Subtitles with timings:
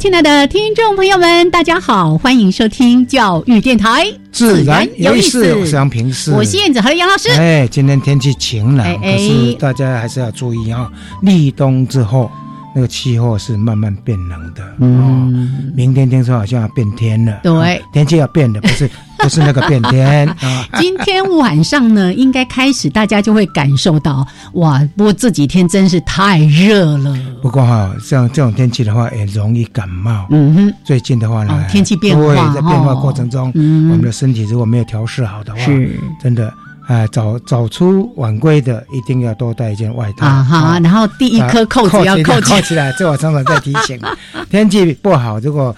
[0.00, 5.54] 亲爱的听众朋友们，大家好，欢迎收听教育电台，自然有意思。
[5.54, 7.28] 我是杨平，我是燕子和杨老师。
[7.32, 12.30] 哎，今天天气晴朗，可是大家还是要注意啊，立冬之后。
[12.72, 18.88] 那个气候是慢慢变冷的，嗯，明天听说好像要变天了，对，天气要变的，不是
[19.22, 20.66] 不是那个变天 啊。
[20.78, 27.16] 今天晚上呢，应该开始大家就会感受到，哇，不过这几天真是太热了。
[27.42, 30.26] 不过哈，像这种天气的话，也容易感冒。
[30.30, 36.52] 嗯哼，最近的话呢，天气变化，在变化过程中，我们的身体如果没有调试好的话，是真的。
[36.90, 40.42] 哎，早早出晚归的一定要多带一件外套啊！
[40.42, 43.96] 哈，然后第一颗扣子要扣扣起来，这我常常在提醒。
[44.50, 45.74] 天气不好，如果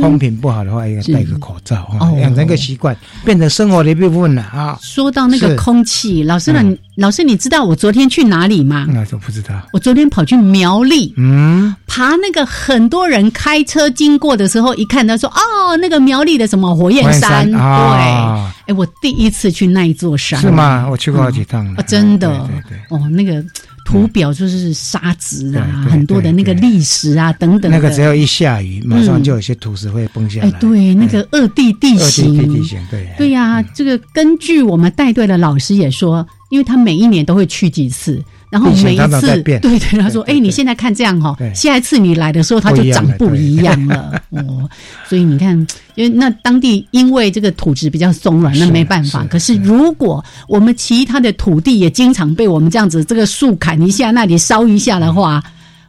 [0.00, 4.78] 空品不好的话，要戴个口罩啊，养成个习惯，变成生活的一部分了啊。
[4.80, 6.62] 说到那个空气，老师呢？
[6.96, 8.86] 老师，你知道我昨天去哪里吗？
[8.88, 9.60] 那就不知道。
[9.72, 20.40] 我昨天跑去苗栗，嗯，爬那个很多人开车经过的时候，一看他说：“哦，那个苗栗的什么火焰山。”对，哎，我第一次去那一座山。
[20.40, 20.86] 是吗？
[20.88, 21.82] 我去过好几趟了。
[21.82, 22.78] 真的，对对。
[22.90, 23.44] 哦，那个
[23.84, 27.72] 图表就是沙子啊，很多的那个砾石啊等等。
[27.72, 30.46] 那个只要一下雨，马上就有些土石会崩下来。
[30.46, 32.38] 哎，对，那个二地地形。
[32.38, 33.08] 二地地形，对。
[33.18, 36.24] 对呀，这个根据我们带队的老师也说。
[36.54, 44.70] 因为他每一年都会去几次，然后每一次对对，他说：“哎，你现在看这样哈，下一次你来的时候，它就长不一样了。”哦，
[45.08, 45.58] 所以你看，
[45.96, 49.26] 因为那当地因为这个土质比较松软，那没办法。
[49.28, 55.42] 可是如果我们其他的土地也经常被我们这样子这个树砍一下，那里烧一下的话，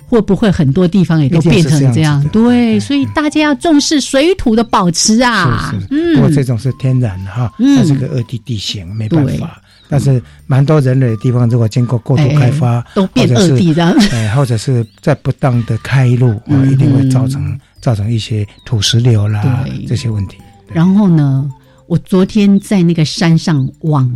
[0.07, 2.27] 会不会很多地方也都变成这样？
[2.29, 5.71] 对，所以大家要重视水土的保持啊。
[5.91, 9.61] 嗯，不过这种是天然的哈，它是个二地地形，没办法。
[9.89, 20.37] 但是蛮多人类的地方，如果经过过度开发，都变二地的，哎，或者是在不当的开路，啊，一定会造成造成一些土石流啦这些问题。
[20.73, 21.49] 然后呢，
[21.87, 24.11] 我昨天在那个山上往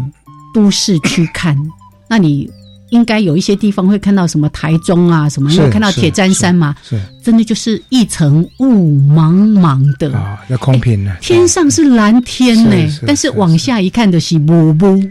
[0.53, 1.55] 都市区看，
[2.09, 2.49] 那你
[2.89, 6.75] 应该有一些地方会看到什么台中啊什么，有看到铁砧山嘛？
[6.83, 11.15] 是，真的就是一层雾茫茫的啊，要空瓶了。
[11.21, 15.03] 天上是蓝天呢，但是往下一看的是雾雾。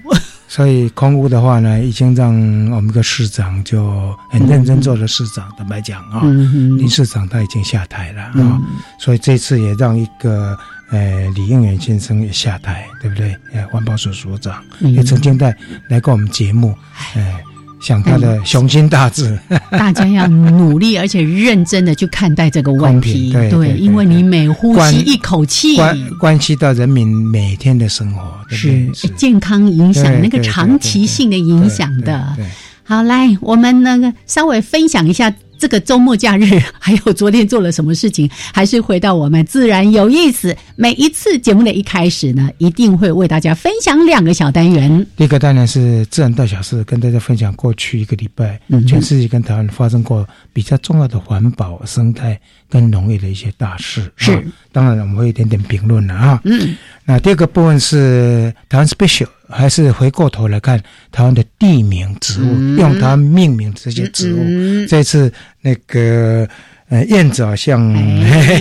[0.49, 2.31] 所以空屋的话呢，已经让
[2.71, 5.47] 我们个市长就很认真做了市长。
[5.59, 8.59] 坦白讲啊，林市长他已经下台了啊，
[8.99, 10.59] 所以这次也让一个
[10.91, 13.37] 呃李应元先生也下台，对不对？
[13.53, 15.55] 呃，环保署署长也曾经在
[15.89, 16.75] 来过我们节目，
[17.15, 17.43] 哎。
[17.81, 19.39] 想他的雄心大志，
[19.71, 23.33] 大家要努力而且认真的去看待这个问题。
[23.51, 32.37] 对，因为你每呼吸一口气，关关系到人民每天的生活，是健康影响那个长期性的影响的。
[32.85, 35.33] 好，来，我们那个稍微分享一下。
[35.59, 36.45] 这个周末假日，
[36.79, 38.31] 还有昨天做了什么事情？
[38.53, 40.57] 还是回到我们自然有意思。
[40.77, 45.05] 每一次节目的一开始呢，一定会为大家分享两个小单元。
[45.17, 54.11] 第一个单元是自然大小事，跟大家分享过去一个礼拜，全世界跟台湾发生过比较重要的环保、生态跟农业的一些大事。
[54.17, 56.41] 是，当然我们会一点点评论了啊。
[56.45, 59.29] 嗯，那第二个部分是台湾 special。
[59.51, 60.79] 还是回过头来看
[61.11, 64.45] 台湾的地名植物，用它命名这些植物。
[64.87, 65.33] 这次
[65.63, 66.49] 那个。
[66.91, 67.81] 呃，燕子好像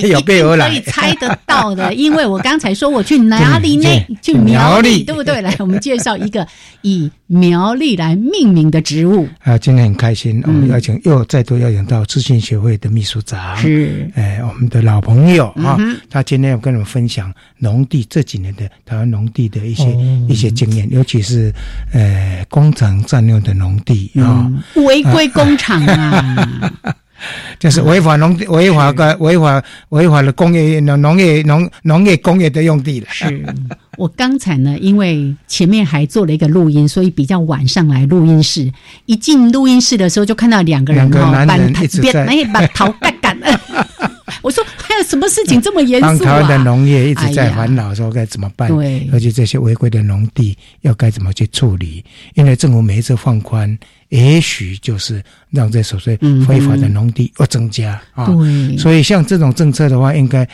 [0.01, 3.87] 有备而来，可以猜得到的， 因为我刚才说我去哪里呢？
[4.21, 5.41] 去苗栗，对不对？
[5.41, 6.45] 来，我们介绍一个
[6.81, 9.27] 以苗栗来命名的植物。
[9.43, 15.77] 啊，今天很开心，我们邀请又再度邀请到资讯协会的秘书长，是，哎，我们的老朋友啊，
[16.09, 19.85] 他今天要跟我们分享农地这几年的台湾农地的一些
[20.27, 21.53] 一些经验，尤其是
[21.93, 26.71] 呃工厂占用的农地啊，违规工厂啊。
[27.59, 33.07] 就是违法农违法个违法违法的工业农农业农农业工业的用地了。
[33.09, 33.45] 是
[33.97, 38.71] 我刚才呢，因为前面还做了一个录音，所以比较晚上来录音室。
[39.07, 41.57] 一进录音室的时候，就看到两个人哈，把
[42.53, 43.35] 把头盖干。
[44.43, 46.17] 我说还有什么事情这么严肃啊？
[46.17, 52.03] 台湾的农业一直在烦恼说该怎么办，对，而且这些违规的农地要该怎么去处理？
[52.35, 53.77] 因为政府每一次放宽。
[54.09, 58.25] 也许就是让这所谓非法的农地要增加啊，
[58.79, 60.47] 所以像这种政策的话，应该，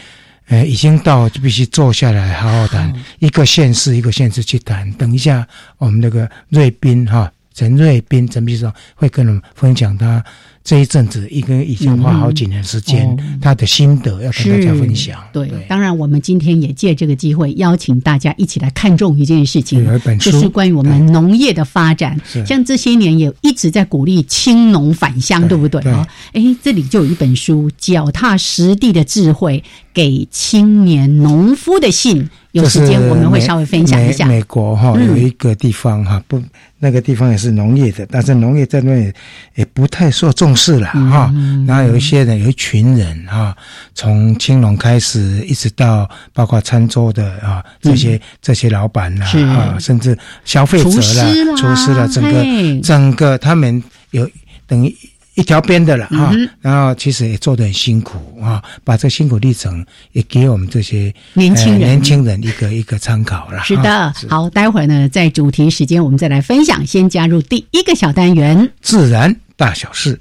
[0.48, 4.92] 呃，已经到就必须坐下来好好谈，一个县市一个县市去谈。
[4.94, 5.48] 等一下，
[5.78, 10.24] 我们那个瑞斌哈，陈瑞斌陈秘书长会跟我们分享他。
[10.64, 15.22] 这一阵子，一个已经花好几年时间，他的心得要跟大家分享。
[15.34, 19.86] 对，当然我们今天也借这个机会邀请大家一起来看重一件事情，
[20.20, 22.18] 就是关于我们农业的发展。
[22.46, 26.08] 像这些年也一直在鼓励青农返乡，对不对啊？
[26.32, 29.62] 哎，这里就有一本书《脚踏实地的智慧》，
[29.94, 32.30] 给青年农夫的信。
[32.54, 34.26] 有时间我们会稍微分享一下。
[34.26, 36.42] 美国哈有一个地方哈不。
[36.80, 39.10] 那个地方也是农业的，但是农业在那里
[39.56, 41.34] 也不太受重视了哈。
[41.66, 43.56] 然后有一些人，有一群人哈，
[43.96, 49.26] 从青龙开始，一直到包括餐桌的啊这些这些老板啦
[49.56, 54.30] 啊，甚至消费者啦、厨师啦，整个整个他们有
[54.68, 54.94] 等于。
[55.36, 56.32] 一条边的了哈，
[56.62, 63.64] 然后其实也做得很辛苦啊，把这辛苦历程也给我们这些年轻人年轻人一个一个参考了。
[63.64, 66.86] 是的，好，待会儿呢，在主题时间我们再来分享。
[66.86, 70.20] 先加入第一个小单元：自然大小事。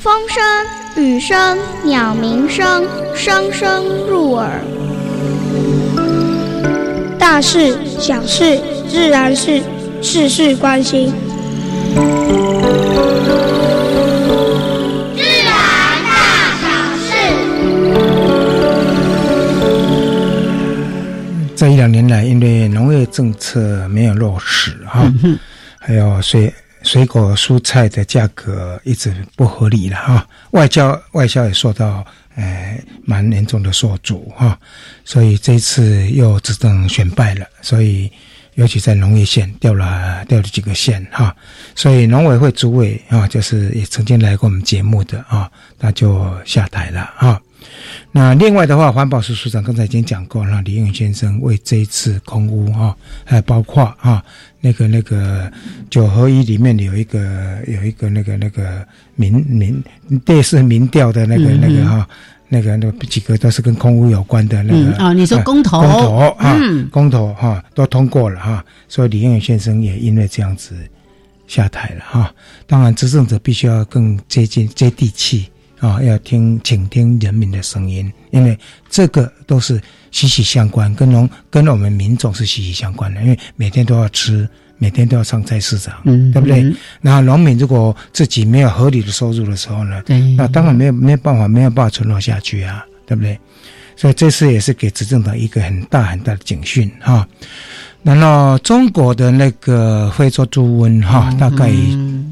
[0.00, 2.86] 风声、雨声、鸟鸣声，
[3.16, 4.62] 声声入耳。
[7.18, 9.60] 大事、小事、自然是。
[10.02, 11.12] 事事关心，
[15.14, 15.52] 自然
[16.04, 16.10] 大
[16.56, 16.66] 小
[16.96, 17.10] 事。
[21.54, 25.12] 这一两年来，因为农业政策没有落实哈，
[25.78, 32.04] 还有水水果蔬菜的价格一直不合理了哈，外交外销也受到
[32.36, 34.58] 呃蛮严重的受阻哈，
[35.04, 38.10] 所以这次又执政选败了，所以。
[38.54, 41.34] 尤其在农业县掉了掉了几个县哈，
[41.74, 47.40] 所以农委会主委啊，就是也曾经来过我们节目的啊，那就下台了啊。
[48.12, 54.22] 那另外的话，环保署署长刚才已经讲过了，李永先生为这一次空屋哈，还包括啊
[54.60, 55.50] 那个那个
[55.88, 59.82] 九合一里面有一个有一个那个那个民民
[60.24, 62.08] 电视民调的那个那个哈。
[62.52, 66.60] 那个那几个都是跟空屋有关的那个啊，你说公投，公投啊，
[66.90, 70.74] 公投哈都通过了哈，所以李永远先生也因为这样子
[71.46, 72.34] 下台了哈。
[72.66, 75.48] 当然，执政者必须要更接近接地气
[75.78, 78.58] 啊，要听倾听人民的声音，因为
[78.88, 79.80] 这个都是
[80.10, 84.48] 息息相关，跟农跟我们民众是息息相关的，因为每天都要吃。
[84.80, 85.94] 每天都要上菜市场，
[86.32, 86.74] 对不对？
[87.02, 90.02] 那农民如果自己没有合理的收入的时候呢？
[90.36, 93.38] 那当然没有没有办法，没有办法存活下去啊，对不对？
[93.94, 97.28] 所以这次也是给执政党一个很大很大的警讯哈。
[98.02, 101.70] 然后中国的那个非洲猪瘟哈，大概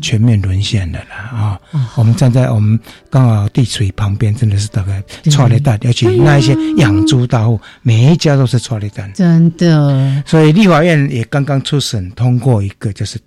[0.01, 1.61] 全面沦陷的了啊。
[1.95, 2.81] 我们站在我们
[3.11, 10.23] 刚好地水旁边，真的是大概错了蛋，而且那一些养猪大户，每一家都是错了蛋，真的。
[10.27, 13.19] 所以立法院也刚刚出审通过一个，就是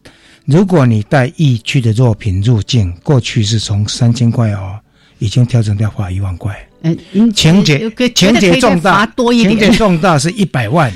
[0.46, 4.80] 如果你带疫区的肉品入境，过去是从三千块哦，
[5.20, 6.58] 已经调整掉罚一万块。
[6.82, 6.98] 嗯，
[7.34, 10.92] 情节情节重大，情节重大是一百万。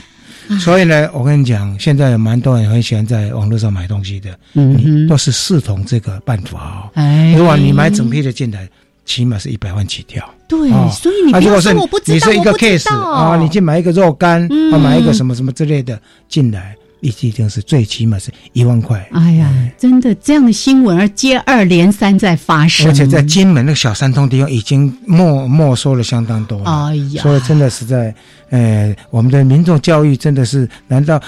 [0.60, 6.90] 所以呢，我跟你讲，现在有蛮多人很喜欢在网络上买东西的，嗯，都是视同这个办法哦。
[6.94, 8.68] 哎，如果你买整批的进来，
[9.06, 10.24] 起码是一百万起跳。
[10.48, 16.00] 对，所以你不要说我不知道，你是一个 case 啊，你去买一个肉干，啊，买一个什么什么之类的
[16.30, 16.76] 进来。
[17.08, 19.08] 一定是最起码是一万块。
[19.12, 26.62] 哎呀，真的这样的新闻而接二连三在发生，而且在金门那个小三通地方已经没没收了相当多。
[26.64, 28.14] 哎呀，所以真的是在，
[28.50, 31.22] 呃，我们的民众教育真的是，难道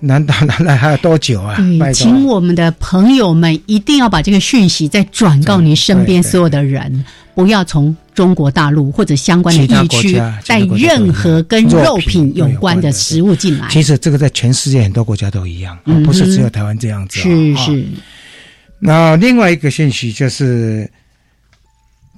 [0.00, 1.56] 难道难道还要多久啊？
[1.56, 7.04] 对，请我们的朋友们一定要把这个讯息再转告你身边所有的人。
[7.34, 13.68] 不要从中国大陆或者相关的地区带任何跟肉品有关的食物进来。
[13.70, 17.20] 其实这个在全世界很多国家都一样，不是只有台湾这样子。
[17.20, 17.84] 是是。
[18.78, 20.90] 那另外一个讯息就是。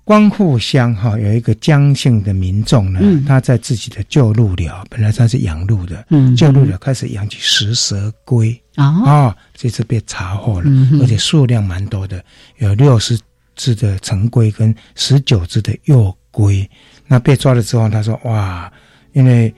[0.05, 6.05] 光复乡哈有一个江姓的民众呢，他在自己的旧鹿寮，本来他是养鹿的，
[6.37, 12.25] 旧鹿寮开始养起食蛇龟啊，这次被查获了，而且数量蛮多的，
[12.59, 13.19] 有六十
[13.55, 16.69] 只的成龟跟十九只的幼龟。
[17.07, 18.71] 那被抓了之后，他说哇，
[19.13, 19.55] 因为。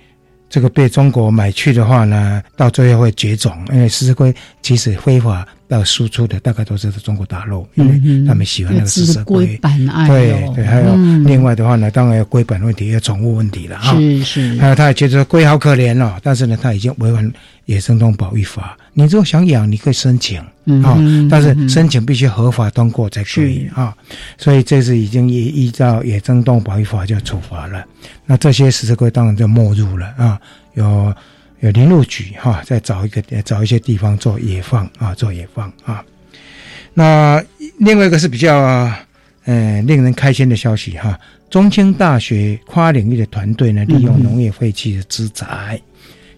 [0.51, 4.33] 这个被中国买去的话呢，到最后会绝种，因为食蛇龟
[4.63, 9.47] 其实非法到输出的大概都是中国大陆，因为他们喜欢那个狮子龟。
[10.07, 10.95] 对对，还有
[11.25, 13.97] 另外的话呢，当然有龟本问题，有宠物问题了哈。
[13.97, 14.61] 是是。
[14.61, 17.33] 还有他也觉得龟好可怜哦，但是呢，他已经违反
[17.65, 18.77] 野生动物保育法。
[18.93, 20.39] 你如果想养，你可以申请
[20.83, 20.99] 啊，
[21.31, 23.95] 但是申请必须合法通过才可以啊。
[24.37, 27.85] 所以这是已经依依照野生动物保育法就处罚了。
[28.27, 30.39] 那这些食蛇龟当然就没入了啊。
[30.75, 31.15] 有
[31.65, 36.05] 有林路局哈，再找一个找一些地方做野放啊，做野放啊。
[36.93, 37.43] 那
[37.79, 38.93] 另外一个是比较
[39.47, 41.19] 嗯令人开心的消息哈，
[41.49, 45.81] 中青大学跨领域的团队呢，利用农业废弃的资材。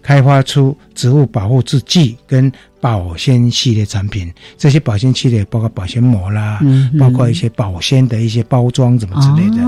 [0.01, 6.59] 开发出植物保护制剂跟保鲜系列产品，这些保鲜系列包括保鲜膜啦，
[6.99, 9.63] 包括一些保鲜的一些包装怎么之类的。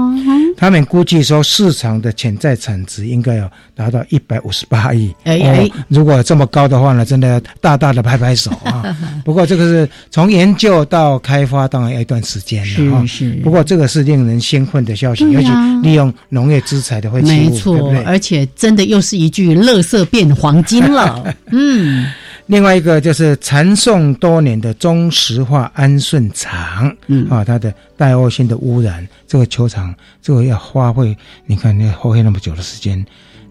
[0.58, 5.14] 他们估计说，市场的潜在产值应该要达到一百五十八亿。
[5.24, 8.84] 哎哎，如果这么高的话呢，真的要大大的拍拍手啊！
[9.24, 13.08] 不过这个是从研究到开发，当然要一段时间了。
[13.08, 13.32] 是是。
[13.42, 15.48] 不过这个是令人兴奋的消息，尤其
[15.82, 21.24] 利用农业资材的废弃物，没错，而且真的又是一句“乐色变黄金”了。
[21.52, 22.06] 嗯。
[22.48, 31.16] 另外一个就是传颂多年的中石化安顺厂，嗯啊，它的带恶性的污染，这个球场这个要花费，
[31.46, 33.06] 你看要花费那么久的时间，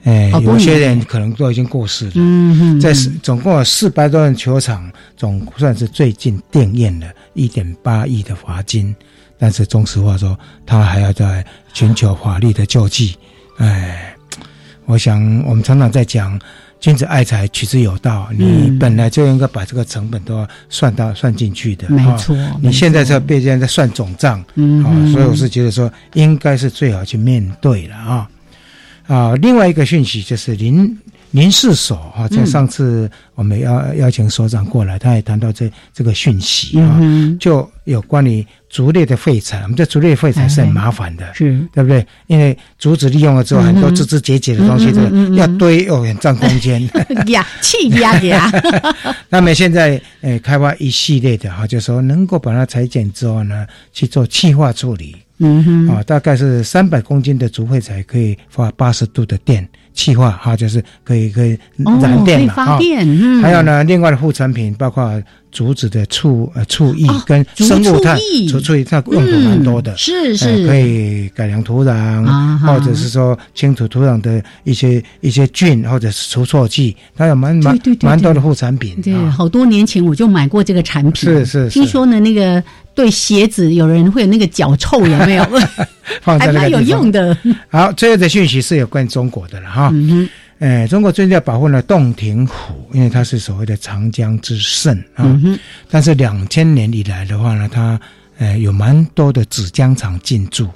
[0.04, 2.12] 哎，有些人可能都已经过世了。
[2.14, 8.94] 嗯嗯，在总共有四百多人球场，总算是最近定验了一点八亿的罚金，
[9.38, 13.16] 但是中石化说他还要在寻求法律的救济。
[13.58, 14.14] 哎，
[14.86, 16.40] 我想我们常常在讲。
[16.80, 18.28] 君子爱财，取之有道。
[18.32, 21.88] 你本来就应该把这个成本都要算到算进去的。
[21.88, 24.40] 没错，你现在在被人在算总账，
[24.84, 28.30] 啊，所以我是觉得说，应该是最好去面对了啊。
[29.06, 30.96] 啊，另外一个讯息就是林
[31.32, 37.00] 林氏所啊，在上次我们邀邀请所长过来，他也谈到这这个讯息啊，
[37.38, 38.46] 就有关于。
[38.70, 42.06] 竹类的废材，我们这竹类废材是很麻烦的，是对不对？
[42.26, 46.86] 因为竹子利用了之后，很多枝枝节节的东西，这个要堆哦，很占空间。
[47.28, 48.52] 呀，气压呀！
[49.30, 55.16] 那么现在，呃，开发一系列的哈，就说能够把它裁剪之后呢，去做气化处理。
[55.38, 59.66] 嗯哼，啊，大概是三百公斤的竹废材可以发八十度的电。
[59.98, 62.78] 气化哈，就是可以可以燃电嘛哈。
[63.42, 72.24] 还有呢，另外的副产品包括竹子的醋呃醋液跟生物炭，竹醋液它用途蛮多的，是是，可以改良土壤，
[72.58, 79.00] 或者是说清除土壤的一些一些菌，或者是除错剂，它有蛮蛮蛮多的副产品。
[79.02, 81.68] 对，好多年前我就买过这个产品，是是。
[81.70, 82.62] 听说呢，那个
[82.94, 85.46] 对鞋子有人会有那个脚臭，有没有？
[86.22, 87.36] 放在那个有用的。
[87.68, 89.90] 好，最后的讯息是有关中国的了哈。
[89.92, 90.28] 嗯哼，
[90.58, 95.22] 哎，中国最近要保护了洞庭湖，因为它是所谓的长江之肾啊。
[95.42, 95.56] 嗯，
[95.88, 98.00] 但是两千年以来的话呢，它
[98.38, 100.68] 呃有蛮多的纸浆厂进驻，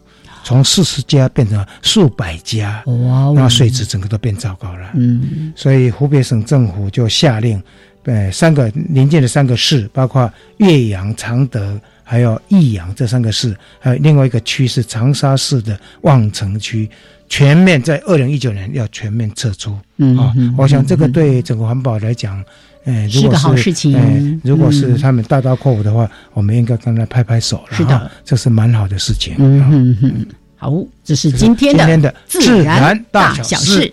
[0.45, 4.91] 从四十家变成数百家，哇，那水质整个都变糟糕了。
[4.95, 7.61] 嗯，所以湖北省政府就下令，
[8.05, 11.81] 呃，三个临近的三个市，包括岳阳、常德。
[12.05, 16.89] 还有益阳这三个市，还有另外一个区是长沙市的望城区，
[17.29, 19.77] 全面在二零一九年要全面撤出。
[19.97, 22.45] 嗯啊，我想这个对整个环保来讲，
[22.85, 23.95] 呃，是个好事情。
[23.95, 27.77] 呃，如果是他们大刀阔斧的话，我们应该跟他拍拍手了。
[27.77, 29.35] 是的，这是蛮好的事情。
[29.39, 30.73] 嗯嗯嗯，好，
[31.05, 33.93] 这是今天的自然大小事。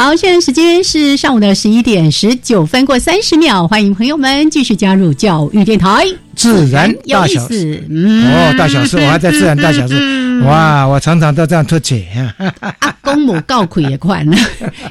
[0.00, 6.06] 好，现在时间是上午的十一点十九分过三十秒，欢迎朋友们继续加入教育电台。
[6.36, 10.40] 自然大小事，哦，大小事，我还在自然大小事。
[10.44, 12.06] 哇，我常常都这样脱节。
[12.78, 14.36] 啊，公母告苦也快呢，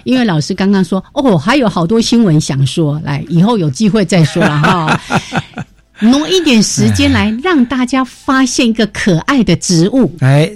[0.04, 5.02] 因为老师刚刚说哦，还有好多新闻想说，来以后有机会再说了哈。
[6.00, 10.50] 挪一点时间来让大家发现一个可爱的植物，哎，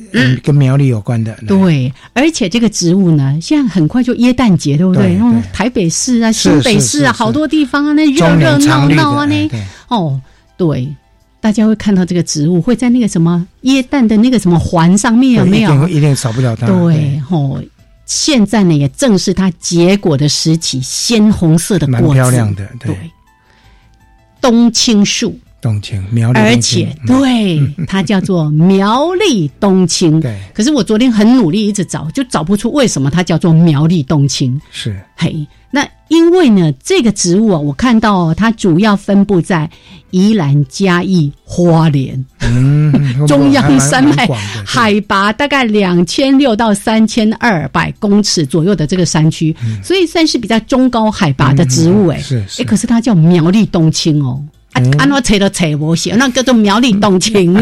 [0.44, 1.36] 跟苗栗有关的。
[1.48, 5.16] 对，而且这个植物呢，现在很快就耶诞节，对不对？
[5.16, 9.50] 然后台北市啊、新北市啊，好多地方啊，那热热闹闹啊，那
[9.88, 10.22] 哦，
[10.58, 10.88] 对，
[11.40, 15.88] 大家会看到这个植物会在那个什么耶诞的那个什么环上面有没有？
[15.88, 16.68] 一定少不了它。
[16.68, 17.60] 对，哦，
[18.06, 22.96] 现在呢也正是它结果的时期，鲜红色的果子，蛮漂亮的，对。
[24.42, 30.20] 冬青树，冬青苗栗，而且对 它叫做苗栗冬青。
[30.22, 34.60] 对，可是我昨天很努力一直找，就找不出为什么它叫做苗栗冬青。
[34.72, 39.70] 是，嘿，那因为呢，这个植物啊，我看到它主要分布在
[40.10, 44.28] 宜兰、嘉义、花莲，嗯，中央山脉，
[44.66, 52.08] 海拔大概两千六到三千二百公尺左右的这个山区，所以算是比较中高海拔的植物。
[52.08, 54.44] 哎，是，哎，可是它叫苗栗冬青哦。
[54.74, 57.56] 啊，安那扯都扯不写，那叫做苗栗冬青。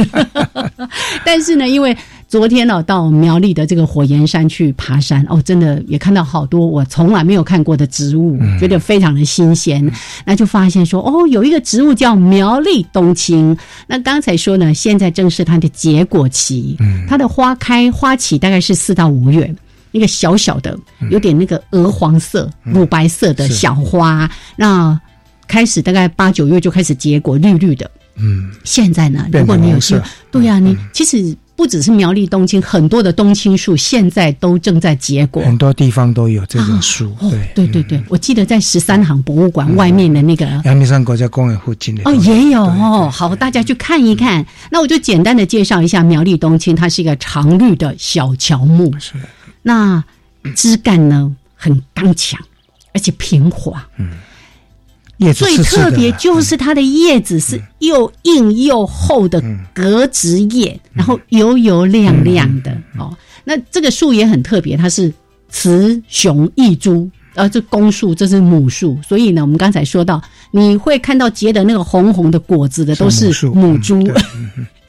[1.26, 1.96] 但是呢，因为
[2.28, 9.92] 昨天呢到苗栗的这个火焰山去爬山，哦，真的也看到好多我从来没有看过的植物，觉得非常的新鲜。
[10.24, 13.58] 那就发现说，哦，有一个植物叫苗栗冬青。
[13.88, 19.52] 那刚才说呢，现在正是它的结果期，它的花开花期大概是四到五月，
[19.92, 20.78] 一个小小的，
[21.10, 25.00] 有点那个鹅黄色、乳白色的小花，那。
[25.50, 27.90] 开始大概八九月就开始结果，绿绿的。
[28.22, 37.16] 嗯，现在呢，如果你有心，对呀，你其实不只是苗栗冬青，很多的冬青树现在都正在结果，很多地方都有这种树。
[37.22, 43.10] 对对对对，我记得在十三行博物馆外面的那个阳明山国家公园附近的哦，也有哦。
[43.10, 44.46] 好，大家去看一看。
[44.70, 48.94] 那我就简单的介绍一下苗栗冬青，它是一个常绿的小乔木。
[49.00, 49.14] 是，
[49.64, 50.04] 那
[50.56, 52.38] 枝干呢很刚强，
[52.94, 53.82] 而且平滑。
[53.98, 54.10] 嗯。
[55.34, 63.16] 最特别就是它的叶子是又硬又厚的格子叶，然后油油亮亮的哦。
[63.44, 65.14] 那这个树也很特别，它是
[65.50, 68.98] 雌雄异株，呃，这公树，这是母树。
[69.08, 74.02] 所以呢，我们刚才说到，你会看到结的那个红红的果子的都是母株，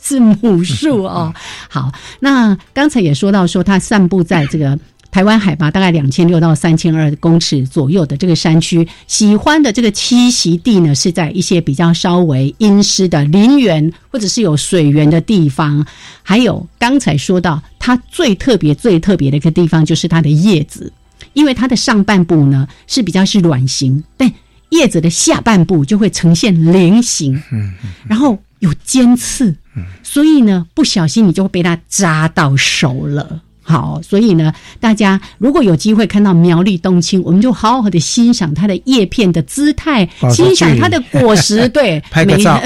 [0.01, 1.35] 是母树 哦。
[1.69, 1.91] 好，
[2.21, 4.79] 那刚才也说到说它散布在这个。
[5.11, 15.85] 台湾海拔大概两千六到三千二公尺左右的这个山区，喜欢的这个栖息地呢，是在一些比较稍微阴湿的林园，或者是有水源的地方。
[16.23, 20.93] 还有刚才说到，它最特别、最特别的一个地方就是它的叶子，
[21.33, 24.33] 因为它的上半部呢是比较是卵形，但
[24.69, 27.73] 叶子的下半部就会呈现菱形，嗯，
[28.07, 29.57] 然后有尖刺，
[30.05, 33.43] 所以呢，不小心你就会被它扎到手了。
[33.71, 41.69] 好，所以呢，大家如果有机会看到苗栗冬青，我们就好好的欣赏它的叶片的姿态，欣赏它的果实。
[41.71, 42.61] 对，拍个照，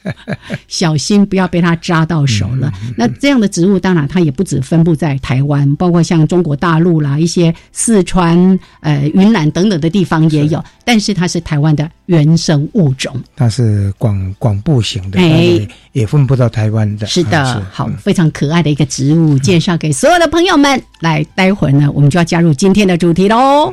[0.68, 2.70] 小心不要被它扎到手了。
[2.96, 10.62] 那这样的植物，当然它也不止分布在台湾，包括像中国大陆啦，一些四川、呃云南等等的地方也有。
[10.84, 17.06] 但是它是台湾的原生物种，它是广广布型的，哎，也分布到台湾的。
[17.06, 20.82] 是的，好，非常可爱的一个植物，介绍给所有的朋友们。
[21.00, 23.72] 来，待会儿呢，我们就要加入今天的主题喽。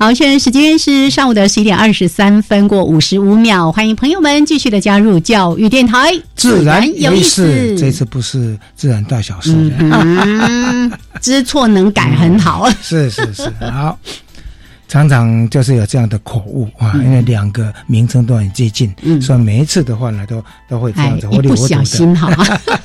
[0.00, 7.76] 好，现在时间是上午的十一点二十三分过五十五秒，欢迎朋友们继续的加入教育电台，自然有意思。
[7.76, 10.88] 这次不是自然大小事，嗯
[11.20, 12.70] 知错能改，很好。
[12.80, 13.98] 是是是，好。
[14.88, 22.32] 常常就是有这样的口误啊，因为两个名称都很接近，所以每一次的话呢，都都会这样子，一不小心哈。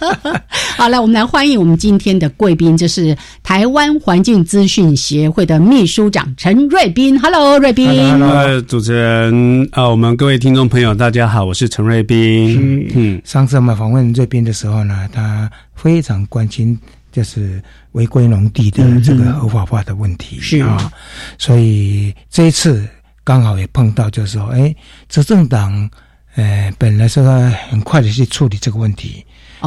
[0.75, 7.17] 好了，我们来欢迎我们今天的贵宾，就是台湾环境资讯协会的秘书长陈瑞斌。
[7.19, 7.87] Hello，瑞斌。
[7.87, 12.89] Hello，主持人啊，我们各位听众朋友，大家好，我是陈瑞斌。
[12.93, 16.77] 嗯，上次我们访问瑞斌的时候呢，他非常关心。
[17.13, 20.59] 就是违规农地的这个合法化的问题是。
[20.59, 20.91] 啊，
[21.37, 22.85] 所以这一次
[23.23, 24.75] 刚好也碰到，就是说，哎，
[25.07, 25.89] 执政党，
[26.35, 27.23] 呃，本来说
[27.69, 29.25] 很快的去处理这个问题，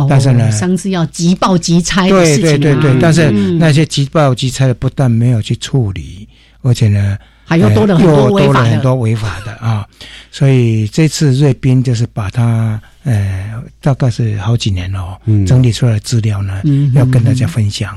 [0.08, 6.28] 但是呢，上次要急报急拆的事情，对对对对，但是那些急报急拆的不但没有去处理，
[6.60, 7.16] 而且呢。
[7.48, 9.86] 还又多了很多违法的，很多违法的啊！
[10.32, 15.16] 所以这次瑞斌就是把他呃，大概是好几年了哦，
[15.46, 16.60] 整理出来的资料呢，
[16.92, 17.96] 要跟大家分享。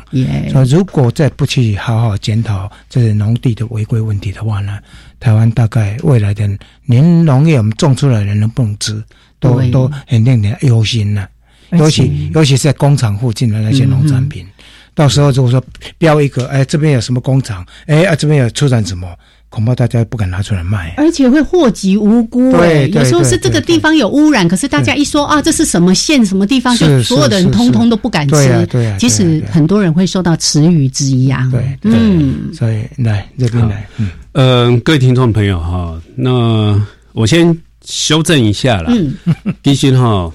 [0.52, 4.78] 说如果再不去好好检讨这农地的违规问题的话呢，
[5.20, 6.48] 台湾大概未来的
[6.86, 9.04] 连农业我们种出来的人能不能吃，
[9.40, 11.28] 都都很令人忧心了。
[11.72, 14.46] 尤其尤其是在工厂附近的那些农产品，
[14.94, 15.64] 到时候如果说
[15.98, 19.08] 标一个，哎，这边有什么工厂，哎啊，这边有出产什么。
[19.50, 22.52] 恐怕大家不敢拿出来卖，而且会祸及无辜。
[22.52, 28.36] 对，有时候是这个地方有污染，可是大家一说啊，这是什么县什么地方，就所有的人通通都不敢吃。
[28.36, 28.98] 对啊，对啊。
[29.00, 31.50] 即使很多人会受到池鱼之殃。
[31.50, 32.54] 对，嗯。
[32.54, 36.80] 所以来这边来，嗯，呃，各位听众朋友哈，那
[37.14, 38.94] 我先修正一下啦。
[38.96, 39.14] 嗯，
[39.64, 40.32] 第一哈，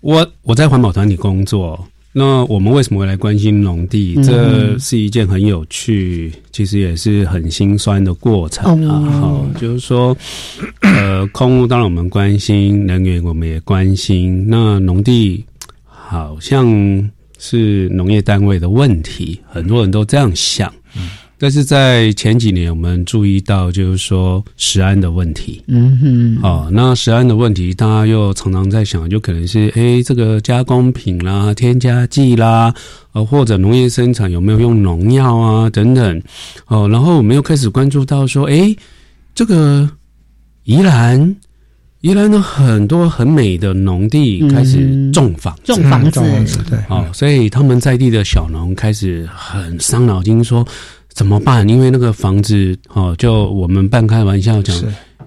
[0.00, 1.86] 我我在环保团体工作。
[2.16, 4.14] 那我们为什么会来关心农地？
[4.22, 9.00] 这是一件很有趣，其实也是很心酸的过程啊。
[9.20, 10.16] 好，就是说，
[10.82, 14.46] 呃，空屋当然我们关心，能源我们也关心。
[14.48, 15.44] 那农地
[15.84, 16.64] 好像
[17.36, 20.72] 是农业单位的问题，很多人都这样想。
[21.44, 25.62] 但是在前几年，我们注意到，就是说食安的问题。
[25.66, 32.74] 嗯哼，哦，那食安的问题，大家又常常在想，就可能是，哎，这个加工品啦、添加剂啦，
[33.12, 36.22] 呃，或者农业生产有没有用农药啊等等。
[36.68, 38.74] 哦，然后我们又开始关注到说，哎，
[39.34, 39.86] 这个
[40.62, 41.36] 宜兰，
[42.00, 46.22] 宜兰的很多很美的农地开始种房种房子，
[46.70, 50.66] 对，哦，所以他们在地的小农开始很伤脑筋说。
[51.14, 51.66] 怎么办？
[51.68, 54.76] 因为那个房子哦，就我们半开玩笑讲，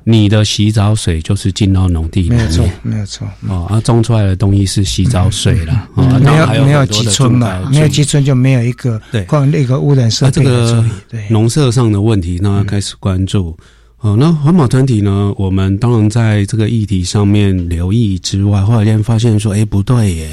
[0.03, 3.65] 你的洗澡水就是进到农地里面，没有错，没有错哦。
[3.69, 13.57] 啊，种出来的东西是洗澡水了，没有没有积村嘛，没有积村就没有一个对，光那个污染设备的对农舍上的问题，那开始关注
[14.01, 14.15] 哦。
[14.19, 15.33] 那环保团体呢？
[15.37, 20.29] 我们当然在这个议题上面留意之外，后来间发现说，哎，不对耶。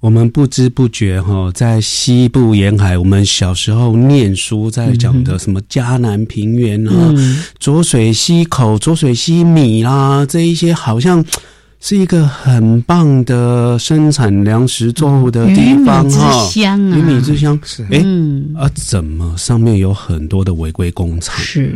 [0.00, 7.14] 我们不知不觉哈，在西部沿海，我们小时候念书在讲的什么迦南平原啊，
[7.58, 11.22] 浊水溪口、浊水溪米啦，这一些好像
[11.80, 17.98] 是一个很棒的生产粮食作物的地方哈，鱼米之乡是哎
[18.58, 21.38] 啊，怎么上面有很多的违规工厂？
[21.38, 21.74] 是，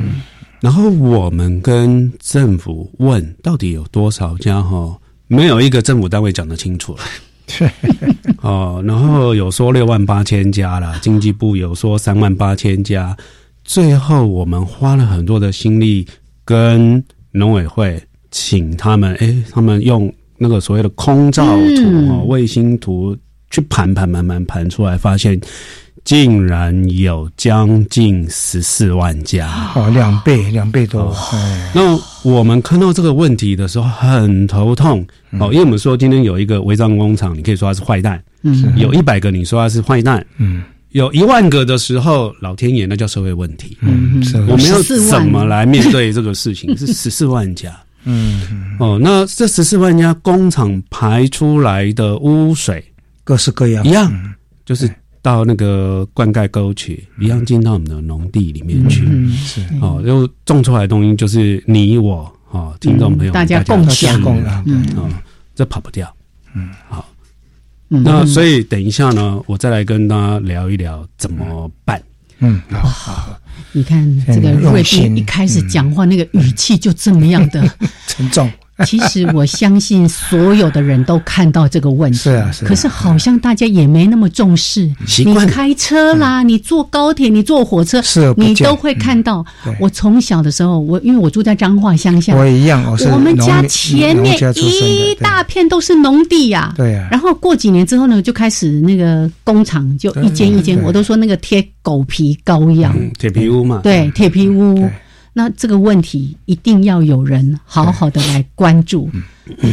[0.61, 4.97] 然后我们跟政府问，到底有多少家哈？
[5.27, 7.01] 没有一个政府单位讲得清楚了。
[8.43, 13.17] 哦，然后有说六万八千家啦， 经济部有说三万八千家，
[13.65, 16.07] 最后我们花了很多的心力
[16.45, 17.03] 跟
[17.33, 21.45] 农委会请他们，哎，他们用那个所谓的空照
[21.77, 23.17] 图哦，卫星图
[23.51, 25.41] 去盘盘盘盘盘出来，发现。
[26.05, 31.17] 竟然有将近十四万家，哦，两倍，两倍多。
[31.73, 35.03] 那我们看到这个问题的时候很头痛，
[35.41, 46.69] 哦，因为我们说今天有一个违章工厂，你可以说他是坏蛋，嗯，有一百个你说他是坏蛋，嗯，有一万个的时候，老天爷那叫社会问题，嗯，我们要怎么来面对这个事情？
[46.77, 52.85] 是十四万家，嗯，哦，那这十四万家工厂排出来的污水，
[53.25, 54.13] 各式各样，一样，
[54.67, 54.87] 就是。
[55.25, 59.63] 到那个灌溉沟渠一样进到我们的农地里面去，是。
[59.81, 64.23] 哦，就种出来的东西就是你我哦，听众朋友大家共享。
[64.23, 64.85] 的，嗯。
[65.57, 66.13] 这跑不掉，
[66.55, 67.09] 嗯，好，
[67.87, 72.03] 那所以等一下呢，我再来跟大家聊一聊怎么办，
[72.41, 73.39] 嗯，好，
[73.71, 77.63] 你看这个瑞斌一开始讲话那个语气就这么样的。
[78.09, 78.51] 沉重。
[78.85, 82.65] 其实我相信所有的人都看到这个问题，是啊，是。
[82.65, 84.91] 可是好像大家也没那么重视。
[85.25, 89.45] 你开车啦，你坐高铁，你坐火车，是，你都会看到。
[89.79, 96.75] 我从小的时候，我因为我住在彰化乡下，我一样，我们家前面一大片都是农地呀。
[96.77, 97.07] 对呀。
[97.13, 103.81] 然后过几年之后呢，就开始那个工厂就一间一间，我都说那个贴狗皮膏药，铁皮屋嘛。
[103.85, 104.91] 对，铁皮屋。
[105.37, 109.11] 那这个问题一定要有人好好的来关注，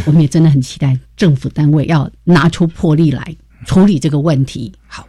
[0.05, 4.73] 我们也真的很期待政府单位要拿出魄力来处理这个问题。
[4.87, 5.07] 好，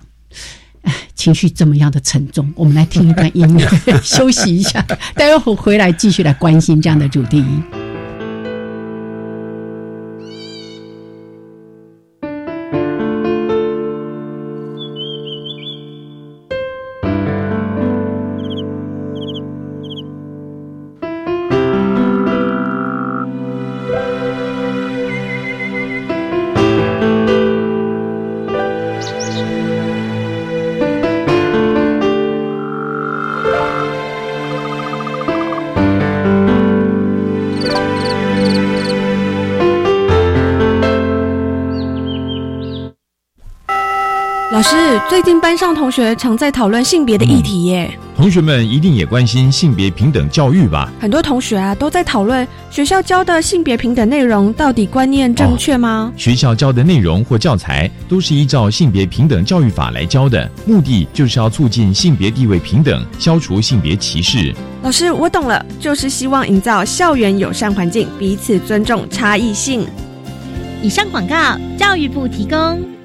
[0.83, 3.67] 哎，情绪这么样的沉重，我们来听一段音乐
[4.05, 4.85] 休息一下，
[5.17, 7.43] 待会回来继续来关心这样的主题。
[45.43, 47.91] 班上同学常在讨论性别的议题耶。
[48.17, 50.89] 同学们一定也关心性别平等教育吧？
[51.01, 56.13] 很多同学啊都在讨论学校教的性别平等内容到底观念正确吗？
[56.17, 64.55] 学校教的内容或教材都是依照性别平等教育法来教的，目的就是要促进性别地位平等，消除性别歧视。
[64.83, 69.85] 老师，我懂了，就是希望营造校园友善环境，彼此尊重差异性。
[70.81, 73.02] 以上广告，教育部提供。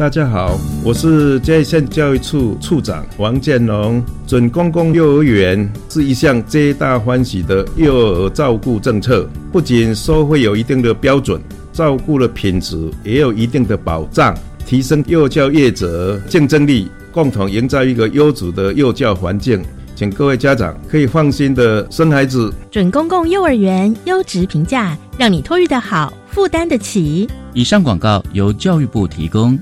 [0.00, 4.02] 大家好，我是嘉义县教育处处长王建龙。
[4.26, 11.38] 准公共幼儿园是一项皆大欢喜的幼儿照顾政策，不仅收费有一定的标准，
[11.70, 14.34] 照顾的品质也有一定的保障，
[14.64, 19.62] 提升幼教业者竞争力，共同营造一个优质的幼教环境。
[19.94, 22.50] 请各位家长可以放心的生孩子。
[22.70, 27.28] 准公共幼儿园优质评价，让你托育的好，负担得起。
[27.52, 29.58] 以上广告由教育部提供。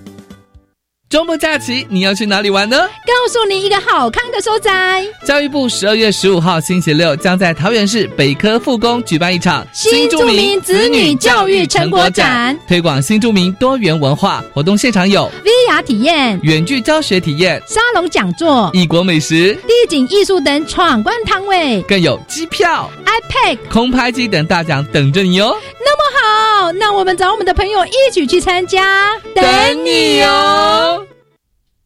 [1.11, 2.77] 周末假期你要去哪里玩呢？
[2.79, 5.03] 告诉你一个好看的所在。
[5.27, 14.45] 教育部十二月十五号星期六将在桃园市北科复工举办一场新著名子女教育成果展，推广新著名多元文化。
[14.53, 25.57] 活动现场有 VR 体验、远距教学体验、沙龙讲座、异国美食、地景艺术等闯关摊位，更有机票、iPad、空拍机等大奖等着你哦。
[25.83, 30.98] 那么好，那我们找我们的朋友一起去参加，等你哦。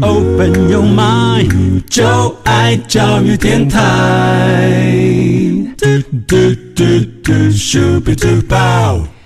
[0.00, 2.04] Open your mind，就
[2.44, 3.80] 爱教育电台。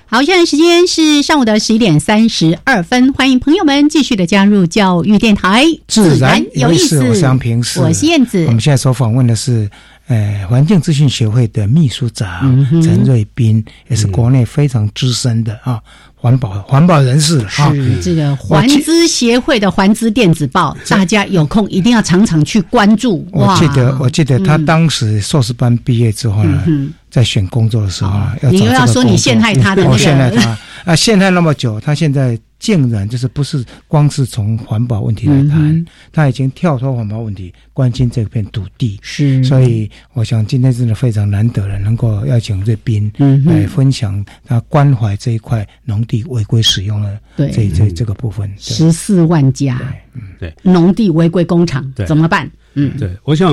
[0.07, 7.03] 好，现在时间是上午的十一点三十二分，欢迎朋友们继续的加入教育电台，自然有意思。
[7.03, 8.45] 我是平，我是燕子。
[8.47, 9.71] 我们现在所访问的是。
[10.09, 15.81] 呃，环境资讯协会的秘书长陈瑞斌，也是国内非常资深的啊，
[16.15, 17.73] 环保环保人士啊。
[18.03, 23.27] 这个环资协会的环资电子报，大家有空一定要常常去关注。
[23.33, 26.63] 我记得，我记得他当时硕士班毕业之后呢，
[27.09, 32.39] 在选工作的时候，你又要说你陷害他的，陷害他 啊，陷害那么久，他现在。
[32.63, 39.01] 竟然就是不是光是从环保问题来谈，他已经跳脱环保问题，关心这片土地。
[39.03, 43.13] 是，所以我想今天真的非常难得了，能够邀请瑞斌
[43.45, 48.49] 来分享他关怀这一块农地违规使用的这这这个部分。
[48.57, 49.81] 十四万家，
[50.15, 52.49] 嗯，对，农地违规工厂怎么办？
[52.75, 53.53] 嗯，对，我想。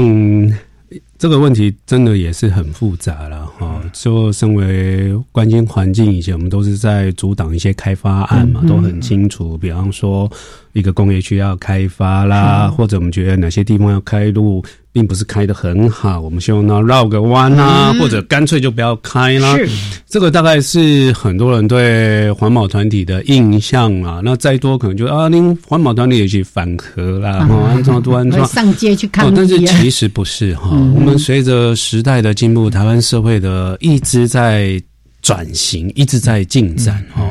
[1.17, 3.81] 这个问题真的也是很复杂了哈。
[3.93, 9.57] 就身为关心环境，以前我们都是在阻挡一些开发案嘛，都很清楚。
[9.57, 10.31] 比方说，
[10.73, 14.63] 一个工业区要开发啦，或者我们觉得哪些地方要开路。
[14.91, 19.55] 并不是开的很好，我们希望它绕个弯啊，或者干脆就不要开啦。
[19.55, 19.69] 是，
[20.07, 24.19] 这个大概是很多人对环保团体的印象啊。
[24.23, 29.31] 那再多可能就啊，您环保团体也去反核啦，安装都安装，上街去看。
[29.33, 34.81] 但是其实不是哈，我们随着时代的进步，台湾社会的一直在
[35.21, 37.23] 转型，一直在进展哈。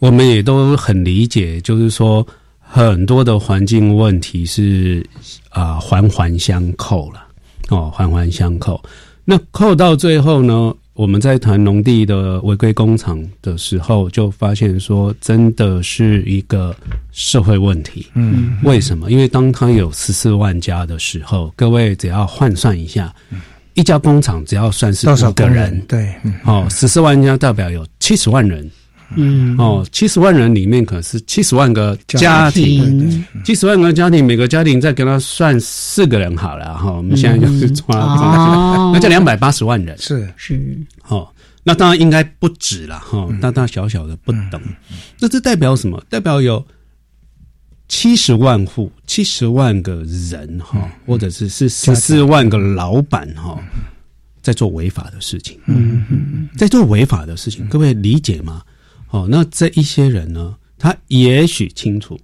[0.00, 2.26] 我们也都很理解，就是说。
[2.70, 5.04] 很多的环境问题是
[5.48, 7.24] 啊环环相扣了
[7.70, 8.80] 哦，环环相扣。
[9.24, 16.76] 那扣到最后呢，我们在谈农地的违规工厂的时候，就发现说，真的是一个
[17.10, 18.06] 社会问题。
[18.14, 19.10] 嗯，为什么？
[19.10, 23.14] 因为当它有十四万家的时候，各位只要换算一下，
[23.74, 25.80] 一家工厂只要算是多少个人？
[25.86, 28.70] 对，哦，十四万家代表有七十万人。
[29.16, 29.56] 嗯。
[29.58, 36.92] 哦，七十万人里面可是七十万个家庭，七十万个家庭，每个家庭再给他算四个人好了哈。
[36.92, 37.86] 我们现在就是抓，
[38.92, 40.28] 那叫两百八十万人，是。
[40.36, 40.78] 是。
[41.08, 41.28] 哦。
[41.64, 44.58] 那当然应该不止了哈，大大小小的不等。
[45.18, 46.02] 那这代表什么？
[46.08, 46.64] 代表有
[47.88, 53.58] 七十万户，七十万个人哈，或者是是十四万个老板哈，
[54.40, 55.58] 在做违法的事情。
[55.66, 58.62] 嗯嗯嗯，在做违法的事情，各位理解吗？
[59.10, 60.54] 哦，那这一些人呢？
[60.78, 62.18] 他也许清楚，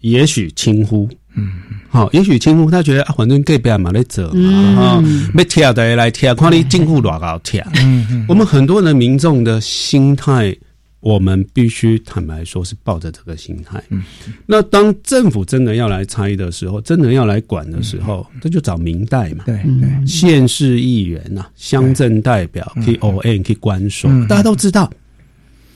[0.00, 1.48] 也许轻忽，嗯，
[1.88, 7.64] 好，也许轻忽他觉得啊，反正隔壁嘛在走嘛，没跳的来跳，看你进户多高跳。
[7.76, 10.56] 嗯嗯我们很多人民众的心态。
[11.00, 13.80] 我们必须坦白说，是抱着这个心态。
[13.88, 14.02] 嗯，
[14.44, 19.44] 那当政府真的要来拆的时候，真的要来管的时候，这就找民代嘛。
[19.46, 24.90] 对对，县市议员呐，乡镇代表可以 O N 可以关说，大家都知道。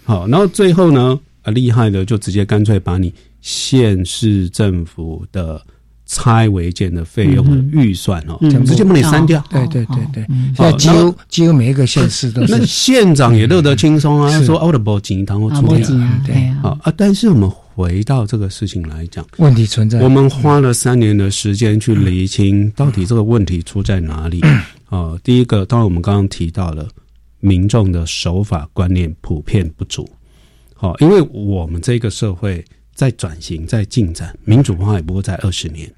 [0.05, 5.61] 好，然后最后呢，啊，厉害的就直接干脆把你县市政府的。
[6.05, 8.37] 拆违建的费用的预算哦，
[8.67, 9.43] 直接把你删掉。
[9.49, 12.55] 对对对对，现在几乎几乎每一个县市都是。
[12.55, 15.83] 那县长也乐得轻松啊，说奥德伯锦堂或出点。
[16.27, 16.93] 对啊啊！
[16.99, 20.01] 但是我们回到这个事情来讲，问题存在。
[20.01, 24.43] 我们花了三年的时间去厘清到底这个问题出在哪里
[24.91, 25.17] 啊？
[25.25, 26.87] 第一个，当然我们刚刚提到了
[27.43, 30.09] 民众的守法观念普遍不足。
[30.73, 32.65] 好，因为我们这个社会。
[32.95, 35.91] 在转型，在进展，民主化也不过在二十年。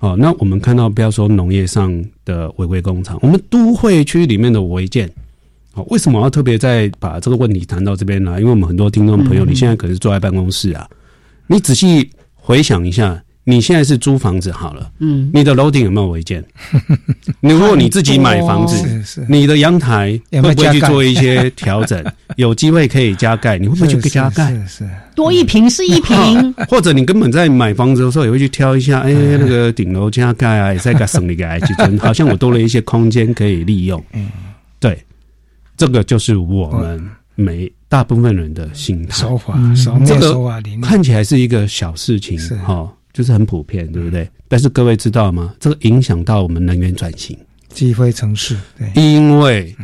[0.00, 5.08] 哦，那我们看到，不要说农业上的违规工厂，我们都会区里面的违建，
[5.74, 8.40] 哦，为什么要特别再把这个问题谈到这边呢？
[8.40, 10.90] 因为我们很多听众朋友，你现在可能是坐在办公室啊，
[11.46, 13.22] 你仔细回想一下。
[13.44, 16.44] 你现在是租房子好了，嗯，你的楼顶有没有违建？
[17.40, 22.04] 你 如果你自己买房子， 你的阳台会不会去做一些 调整？
[22.36, 24.54] 有机会可以加盖，你会不会去加盖？
[24.68, 34.02] 是多一平是一平，或者你根本在买房子的时候也会去挑一下，哎，那个顶楼加盖啊，也在个省里个 H 村，好像我多了一些空间可以利用。
[34.12, 34.30] 嗯，
[34.78, 35.02] 对，
[35.76, 39.18] 这个就是我们每大部分人的心态。
[39.18, 39.58] 手法，
[40.06, 40.38] 这个
[40.80, 42.88] 看起来是一个小事情，哈。
[43.12, 44.28] 就是很普遍，对不对？
[44.48, 45.54] 但是各位知道吗？
[45.60, 48.56] 这个影响到我们能源转型，机飞城市。
[48.78, 49.74] 对，因为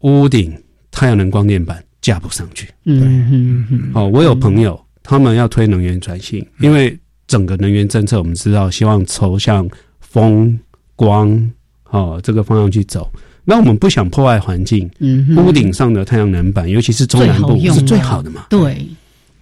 [0.00, 0.56] 屋顶
[0.90, 2.68] 太阳能光电板架不上去。
[2.84, 3.90] 嗯嗯嗯。
[3.94, 6.96] 哦，我有朋友，他们要推能源转型，因为
[7.26, 9.68] 整个能源政策，我们知道，希望朝向
[10.00, 10.58] 风
[10.94, 11.50] 光
[11.90, 13.10] 哦这个方向去走。
[13.44, 18.46] 那我们不想破坏环境，嗯，屋顶上的太阳能板，尤其是中南部是最好的嘛。
[18.50, 18.86] 对。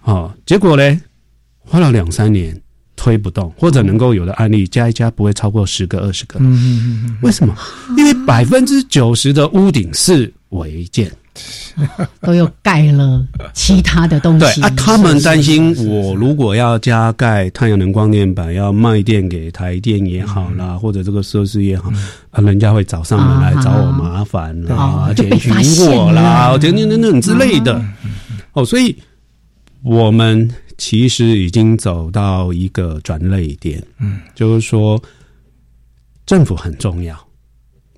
[0.03, 1.01] 哦，结果呢，
[1.59, 2.59] 花了两三年。
[2.97, 6.39] 推不动，或者能够有的案例加一加不会超过十个二十个。
[6.39, 7.55] 嗯嗯嗯为什么？
[7.95, 11.09] 因为百分之九十的屋顶是违建，
[12.21, 14.59] 都有盖了其他的东西。
[14.59, 21.91] 对啊，他们担心我如果要加盖太阳能光电板，要卖电给台电也好啦，或者这个设施也好，
[22.31, 25.51] 啊，人家会找上门来找我麻烦啦，检举
[25.87, 27.79] 我啦，等等等等之类的。
[28.53, 28.97] 哦，所以
[29.83, 30.49] 我们。
[30.77, 35.01] 其实已经走到一个转类点，嗯，就是说
[36.25, 37.17] 政府很重要，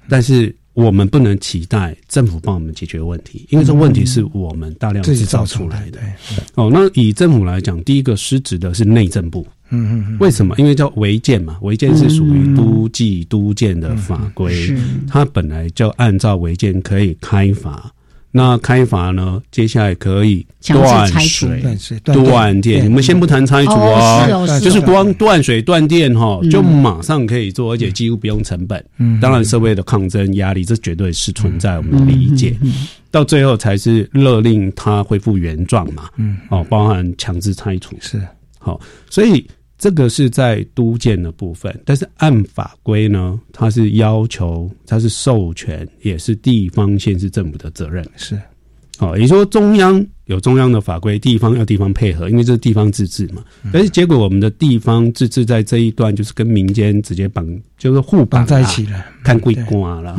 [0.08, 6.00] 但是我们不能期待政府帮我们解决问题，因为这问题是我们大量制造出来的。
[6.56, 10.56] 哦，那以政府来讲，第一个失职的是内政部，嗯嗯，为什么？
[10.58, 14.74] 因为叫违建嘛，违建是属于都计都建的法规，
[15.06, 17.94] 它本来就按照违建可以开罚。
[18.32, 19.42] 那开罚呢？
[19.50, 21.64] 接下来可以断水、
[22.04, 22.86] 断电。
[22.86, 28.86] 我们先不谈拆除啊，就是光断水断电哈，就马上可以做，而且几乎不用成本。
[28.98, 32.56] 嗯，当然社会的抗争压力，这绝对是存在，我们理解。
[33.10, 36.10] 到最后才是勒令它恢复原状嘛。
[36.18, 38.22] 嗯，哦，包含强制拆除是
[38.60, 39.46] 好，所以。
[39.80, 48.06] 这个是在都建的部分，但是按法规呢，它是要求，它是授权，也是地方县市政府的责任。
[48.18, 48.38] 是，
[49.00, 53.42] 哦，也说中央有中央的法规，地方要地方配合，因为这是地方自治嘛。
[53.72, 60.18] 但是结果我们的地方自治在这一段就是跟民间直接绑，就是互绑在一起了，看贵瓜了。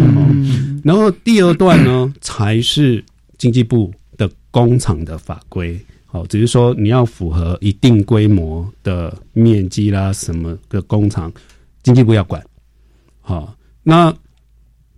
[0.83, 3.05] 然后第二段呢，才是
[3.37, 5.79] 经济部的工厂的法规。
[6.11, 11.33] 好，只是说你要符合一定规模的面积啦，什么的工厂，
[11.85, 12.43] 经济部要管。
[13.21, 14.13] 好，那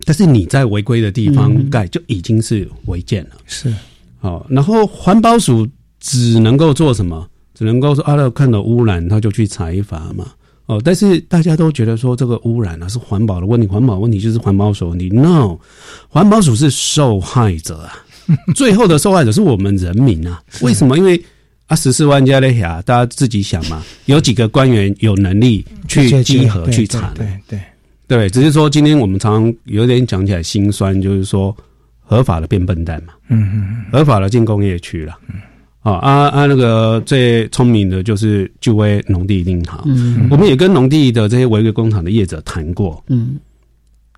[0.05, 3.31] 但是你在违规的地方盖就已经是违建了。
[3.45, 3.71] 是，
[4.19, 5.67] 好，然后环保署
[5.99, 7.29] 只能够做什么？
[7.53, 10.25] 只能够说阿乐看到污染，他就去裁罚嘛。
[10.65, 15.09] 哦，但是大家都觉得说这个污染啊是环保的问题，环保问题就是环保署问题。
[15.09, 15.59] No，
[16.07, 18.02] 环保署是受害者啊。
[18.55, 20.41] 最后的受害者是我们人民啊！
[20.61, 20.97] 为什么？
[20.97, 21.21] 因为
[21.67, 23.81] 啊，十四万家的下，大家自己想嘛。
[24.05, 27.11] 有几个官员有能力去集合去查？
[27.15, 27.59] 对对
[28.07, 31.55] 对，只是说今天我们常常有点讲起来心酸，就是说
[32.01, 33.13] 合法的变笨蛋嘛。
[33.29, 35.17] 嗯嗯合法的进工业区了。
[35.29, 35.39] 嗯。
[35.81, 36.45] 啊啊啊！
[36.45, 39.83] 那个最聪明的就是就为农地定好。
[39.85, 40.27] 嗯。
[40.29, 43.03] 我们也跟农地的这些违规工厂的业者谈过。
[43.07, 43.37] 嗯。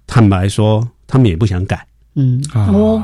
[0.07, 1.85] 坦白说，他们也不想改。
[2.15, 2.43] 嗯。
[2.53, 3.03] 哦。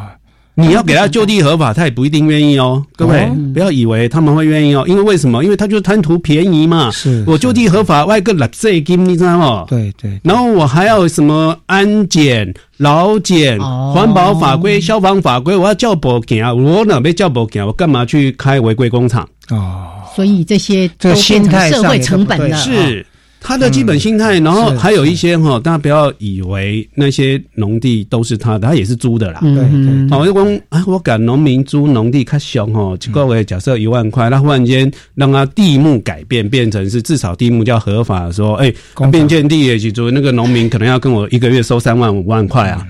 [0.53, 2.83] 你要给他就地合法，他也不一定愿意哦。
[2.95, 5.43] 各位不要以为他们会愿意哦，因为为什么？
[5.43, 6.91] 因为他就是贪图便宜嘛。
[6.91, 9.65] 是我就地合法，外个垃圾金，你知道吗？
[9.67, 10.19] 对对。
[10.23, 16.53] 然后我还要什么安检、劳检、环保法规、消防法规，我要叫保警啊！
[16.53, 17.65] 我哪边叫保警？
[17.65, 19.27] 我干嘛去开违规工厂？
[19.49, 23.05] 哦，所以这些这个心态社会成本的是。
[23.43, 29.39] 他的基本心态，然后还有一些哈，大家不要以为那些农地都是他的，他也是租的啦。
[29.41, 38.71] 对对，好，我讲啊，我赶农民租农地，看凶哈，一个月假设一万块，那忽然间让他地目改变，变成是至少地目叫合法的时候，哎，
[39.11, 42.87] 变建地也去做，那个农民可能要跟我一个月收三万五万块啊。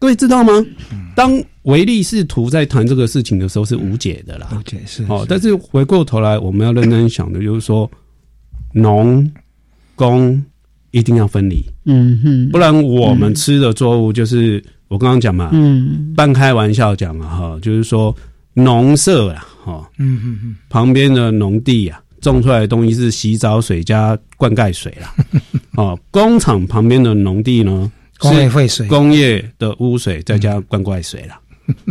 [0.00, 0.52] 各位知道吗？
[1.14, 4.48] 当唯利是图在谈这个事情的时候是无解的啦。
[4.58, 7.88] 无解是哦，但是回过头来，我们要认真想的就是说
[8.72, 9.30] 农。
[10.02, 10.42] 工
[10.90, 18.14] 一定要分离，嗯哼，不然我们吃的作物就是我刚刚讲嘛，嗯，半开玩笑讲嘛，哈，就是说
[18.54, 25.14] 农舍啊，哈，嗯哼哼，旁边的农地啊，种出来的东西是洗澡水加灌溉水啦，
[25.78, 31.40] 哦，工厂旁边的农地呢，工业废水，工业的污水再加灌溉水啦，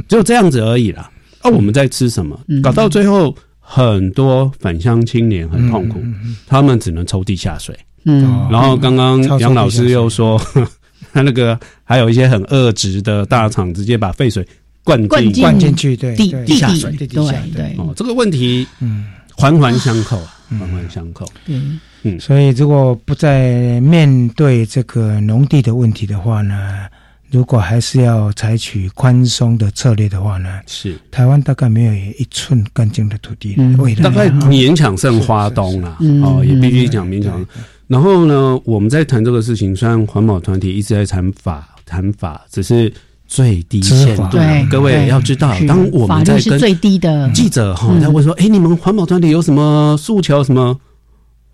[0.10, 1.10] 只有这样子而已啦。
[1.42, 2.40] 啊，我们在吃什么？
[2.62, 6.00] 搞到最后，很多返乡青年很痛苦，
[6.46, 7.76] 他们只能抽地下水。
[8.06, 10.40] 嗯，然后刚刚杨老师又说，
[11.14, 14.48] 他那个还有一些很恶质的大厂，直接把废水
[14.84, 17.76] 灌进灌进去，对地地下水，对对。
[17.78, 19.08] 哦，这个问题嗯。
[19.34, 21.26] 环环相扣啊，环环相扣。
[21.48, 26.86] 嗯嗯，所以如果不再面对这个农地的问题的话呢，
[27.32, 30.96] 如果还是要采取宽松的策略的话呢，是。
[31.10, 33.56] 台湾大概没有一寸干净的土地，
[34.04, 37.44] 大概勉强剩花东了，哦，也必须讲勉强。
[37.92, 42.92] 然后呢，我们在谈这个事情，虽然环保团体一直在谈法谈法，只是
[43.28, 44.38] 最低限度。
[44.70, 50.42] 各位要知道，当我们在跟最低的记者哈，他会说：“哎，你们环保团体有什么诉求？
[50.42, 50.80] 什么？”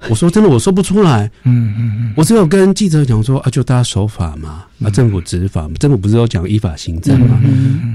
[0.07, 7.41] 我说：“真的，我说不出来。”嗯嗯嗯，我只有跟记者讲说：“啊，就大家守法嘛，啊，政府执法，政府不是都讲依法行政嘛？”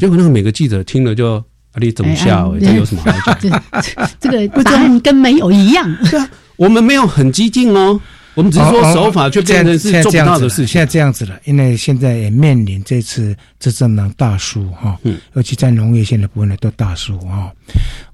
[0.01, 2.53] 结果那个每个记者听了就啊，你怎么笑？
[2.59, 3.63] 这有什么好讲？
[4.19, 5.89] 这个答案跟没有一样。
[6.11, 8.01] 对啊，我们没有很激进哦。
[8.35, 10.67] 我们只是说手法，就变成是做不到的事情。
[10.67, 17.53] 现在这样子了，因为现在也面临这次执政党大输哈，嗯，尤其在农业县的部分呢都大输哈。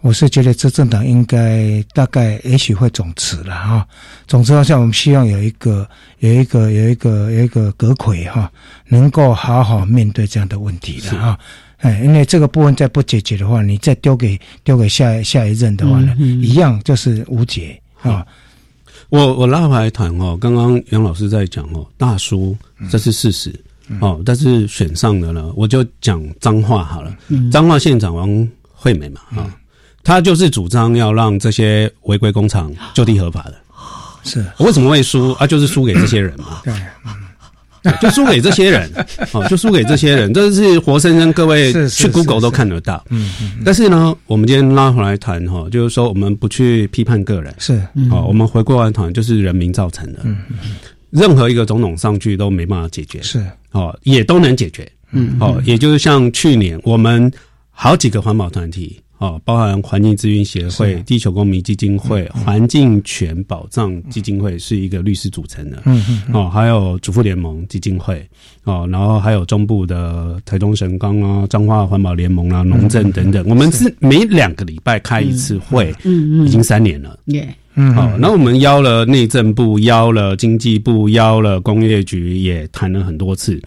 [0.01, 3.87] 我是觉得执政党应该大概也许会总辞了哈。
[4.27, 5.89] 总之，好像我们希望有一个
[6.19, 8.51] 有一个有一个有一个阁魁哈，
[8.89, 11.39] 能够好好面对这样的问题的哈。
[11.79, 18.27] 哎，因为这个部分再不解决的话，你再丢给丢给下下一任的话呢，一样就是无解啊。
[19.11, 22.57] 我我拉回来谈哦，刚刚杨老师在讲哦，大叔
[22.91, 23.55] 这是事实
[24.01, 27.17] 哦，但是选上的呢，我就讲脏话好了。
[27.51, 29.51] 脏话县长王惠美嘛啊，
[30.05, 33.55] 他就是主张要让这些违规工厂就地合法的。
[34.25, 35.47] 是为什么会输啊？
[35.47, 36.61] 就是输给这些人嘛。
[36.65, 36.75] 对。
[38.01, 38.91] 就输给这些人，
[39.33, 43.05] 哦，就输给这些人，这是活生生，各位去 Google 都看得到。
[43.11, 43.53] 嗯嗯。
[43.65, 50.21] 但是呢，我们今天拉回来谈哈，就是说我们不去批判个人，是哦，我们回过来谈，就是人民造成的。
[50.25, 50.57] 嗯嗯。
[51.11, 54.91] 任何一个总统上去都没办法解决，是哦，也都能解决。
[55.13, 55.37] 嗯。
[55.41, 57.31] 哦，也就是像去年我们
[57.71, 59.01] 好几个环保团体。
[59.19, 65.83] 哦，包含环境资源协会、地球公民基金会、环境权保障基金会是一个律师组成的。
[65.87, 66.23] 嗯嗯。
[66.33, 68.25] 哦，还有主妇联盟基金会，
[68.63, 73.45] 哦，然后还有中部的台东神冈啊、彰化环保联盟啊、农政等等。
[73.49, 77.19] 我们是每两个礼拜开一次会，嗯嗯，已经三年了。
[77.27, 77.93] 耶，嗯。
[77.95, 83.61] 好，那我们邀了内政部、邀了经济部、邀了工业局，也谈了很多次。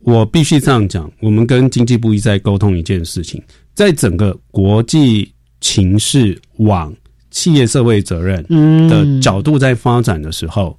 [0.00, 3.42] 我必须这样讲，我们跟经济部一再沟通一件事情。
[3.78, 6.92] 在整个国际情势往
[7.30, 8.42] 企业社会责任
[8.88, 10.76] 的角度在发展的时候，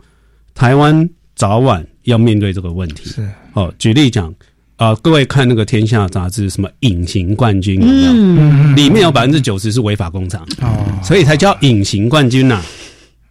[0.54, 3.06] 台湾早晚要面对这个问题。
[3.06, 4.36] 是哦，举例讲，
[4.76, 8.76] 啊，各位看那个《天下》杂志，什么隐形冠军有没有？
[8.76, 12.62] 里面有百分之九十是违法工厂哦，所以才叫隐形冠军呐。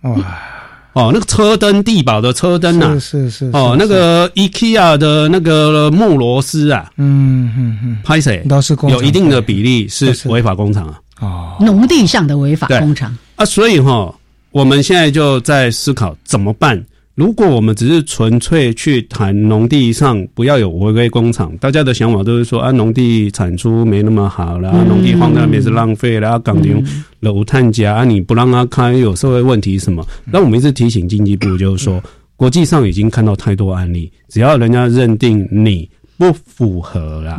[0.01, 0.58] 哇！
[0.99, 3.51] 哦，那个车灯地堡的车灯呐，是是是。
[3.53, 8.39] 哦，那个 IKEA 的那个木螺丝啊，嗯嗯嗯，拍谁？
[8.49, 11.01] 都是有一定的比例是违法工厂啊。
[11.21, 13.17] 哦，农地上的违法工厂。
[13.37, 14.13] 啊，所以哈，
[14.51, 16.85] 我们现在就在思考怎么办。
[17.19, 26.81] 如果我们只是纯粹去谈农地上不要有违规工厂，大家的想法都是说啊，农地产出没那么好啦，农地放在那边是浪费啦，港牛
[27.19, 30.07] 楼探家啊，你不让他开有社会问题什么？
[30.31, 32.01] 那我们一直提醒经济部，就是说
[32.37, 37.37] 国际上已经看到太多案例，只要人家认定你不符合啦，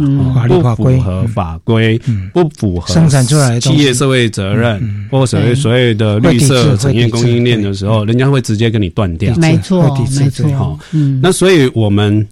[0.47, 1.99] 不符合法规，
[2.33, 9.35] 不符合生产出来企业社会责任，或所谓所谓的绿色产业供应链的时候，人家会直接跟你断掉。
[9.35, 10.49] 没错，没错。
[10.53, 10.79] 好，
[11.21, 12.25] 那所以我们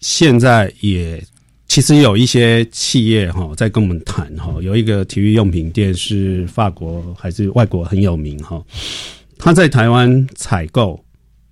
[0.00, 1.20] 现在也
[1.66, 8.62] 其实有一些企业哈在跟我们谈哈，有一个体育用品店是法国还是外国很有名哈，
[9.38, 11.02] 他在台湾采购。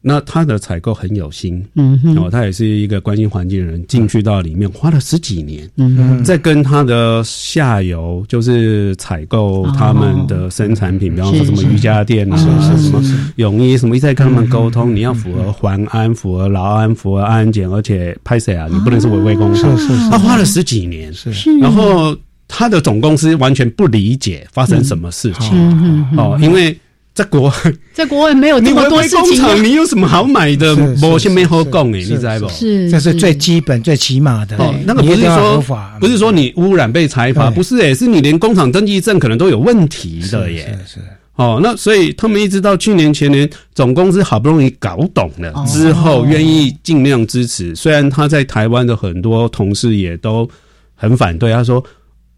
[0.06, 13.02] 那他的采购很有心，嗯，哦，他也是一个关心环境的人，进去到里面花了十几年，嗯，在跟他的下游就是采购他们的生产品，比方说什么瑜伽垫啊，什么
[13.36, 18.68] 泳衣什么，一再跟他们沟通，你要符合环安、符合劳安、符合安检，而且拍谁啊？
[18.70, 22.14] 你不能是违规工厂，是是，他花了十几年，是，然后
[22.46, 26.78] 他的总公司完全不理解发生什么事情，哦，因为。
[27.14, 27.52] 在国外，
[27.92, 29.62] 在国外没有那么多事情。
[29.62, 30.76] 你有什么好买的？
[31.00, 32.48] 我先没好供哎，你知道不？
[32.48, 34.56] 是，这是最基本、最起码的。
[34.56, 35.62] 哦，那个不是说
[36.00, 40.76] 不是说你污染被裁罚，不是哎，是你连工厂登记证可能都有问题的耶。
[40.84, 40.98] 是。
[41.36, 47.76] 哦，那所以他们一直到去年前年，总公司好不容易搞懂了之后，愿意尽量支持。
[47.76, 50.48] 虽然他在台湾的很多同事也都
[50.96, 51.84] 很反对，他说：“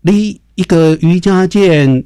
[0.03, 2.05] 你一个瑜伽垫。”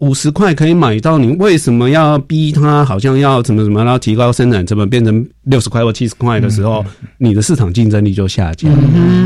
[0.00, 2.84] 五十块可以买到，你为什么要逼他？
[2.84, 6.84] 好像要怎么怎么，然后提高生产成本，变成六十块或七十块的时候，
[7.18, 8.70] 你的市场竞争力就下降。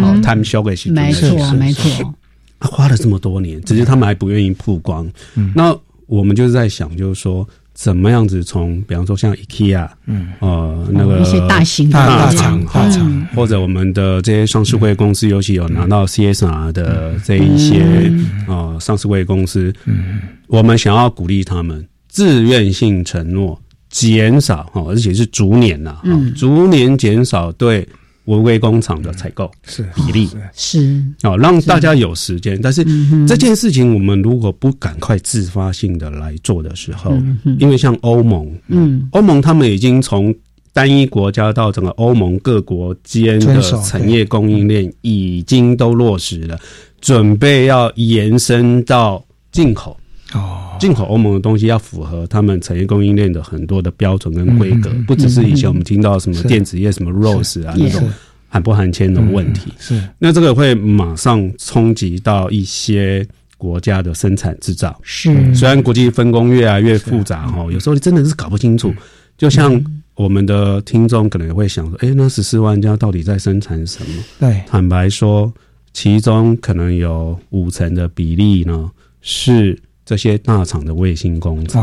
[0.03, 0.91] 好，他们销给谁？
[0.91, 2.14] 没错，没错。
[2.61, 5.11] 他花了这么多年，只是他们还不愿意曝光。
[5.55, 7.49] 那我们就是在想，就是说。
[7.75, 18.12] 怎么样子从，比方说像 IKEA，嗯，呃，那个一些大型的大厂，大厂，或者我们的这些上市会公司，尤其有拿到 CSR 的这一些
[18.47, 23.61] 呃上市会公司，嗯，我们想要鼓励他们自愿性承诺
[23.91, 27.87] 减少哈，而且是逐年呐，嗯，逐年减少对。
[28.25, 30.29] 违规工厂的采购是比例。
[30.55, 31.03] 是。
[31.22, 32.59] 哦，让大家有时间。
[32.62, 32.85] 但是
[33.27, 37.12] 这件事情，我们如果不赶快自发性的来做的时候，
[37.59, 40.35] 因为像欧盟，嗯，欧盟他们已经从
[40.72, 46.59] 单一国家到整个欧盟各国间的产业供应链已经都落实了，
[47.01, 49.97] 准备要延伸到进口。
[50.35, 58.03] 哦，进口欧盟的东西要符合他们产业供应链的很多的标准跟规格，不只是以前我们听到什么电子业、什么 Rose 啊那种
[58.49, 59.72] 含不含铅的问题。
[59.78, 63.26] 是，那这个会马上冲击到一些
[63.57, 64.99] 国家的生产制造。
[65.03, 68.93] 是，虽然国际分工越来越复杂哦，有时候真的是搞不清楚。
[69.39, 69.80] 就像
[70.16, 74.22] 我们的听众可能也会想说，哎，那十四万家到底在生产什么？
[74.41, 75.53] 对，坦白说，
[75.93, 79.78] 其中可能有五成的比例呢是。
[80.07, 81.83] 这些大厂的卫星工厂，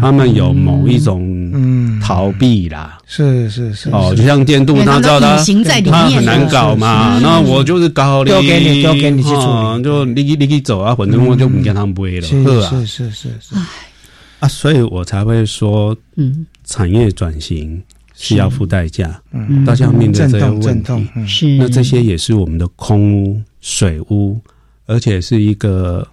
[0.00, 13.54] 他们有某一种逃避啦，是是是哦，就像电镀，他知道他他很难搞嘛，那我就是搞你，丢给你，丢给你去处理，就你你你走啊，反正我就不跟他们背了，是是是是是，
[14.40, 17.80] 啊，所以我才会说，嗯，产业转型
[18.16, 18.34] 是。
[18.34, 21.56] 要付代价，嗯，大家要面对这些问题，是。
[21.58, 24.40] 那这些也是我们的空屋、水屋，
[24.86, 26.04] 而且是一个。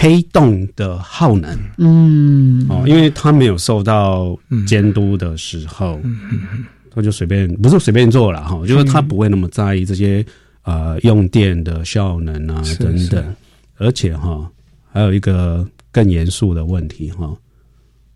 [0.00, 10.24] 黑洞的耗能，嗯，哦，因为他没有受到监督的时候，嗯嗯他就随便，不是随便做了哈，就是他不会那么在意这些
[10.62, 13.34] 呃用电的效能啊等等，
[13.78, 14.48] 而且哈，
[14.92, 17.36] 还有一个更严肃的问题哈，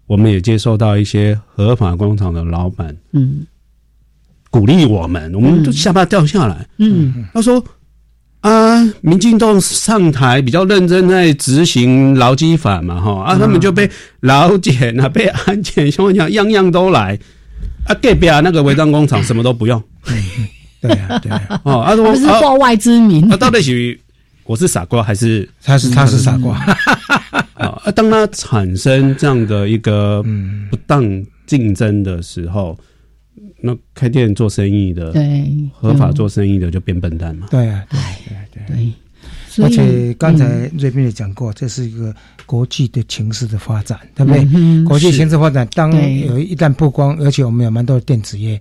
[0.07, 3.45] 我们也接受到一些合法工厂的老板，嗯，
[4.51, 7.61] 鼓励我们，我们就下巴掉下来，嗯，他说。
[8.43, 13.89] 啊，民进党上台比较认真在执行劳基法嘛，哈啊，他们就被
[14.21, 17.17] 劳检啊，被安检，像我讲，样样都来。
[17.87, 19.81] 啊，隔壁啊那个违章工厂什么都不用。
[20.81, 21.61] 对啊，对啊。
[21.63, 23.27] 哦，啊，不是报外之民。
[23.29, 23.97] 那到底是
[24.43, 26.57] 我是傻瓜还是他是他是傻瓜？
[27.55, 30.21] 啊，当他产生这样的一个
[30.69, 31.05] 不当
[31.47, 32.77] 竞争的时候。
[33.63, 37.47] 那开店做生意的，对合法做生意的就变笨蛋嘛？
[37.51, 37.99] 对啊，对
[38.53, 38.93] 对对。
[39.63, 42.15] 而且刚才瑞斌也讲过，这是一个
[42.47, 44.85] 国际的情势的发展，对不对？
[44.85, 45.93] 国际形势发展，当
[46.27, 48.61] 有一旦曝光，而且我们有蛮多的电子业，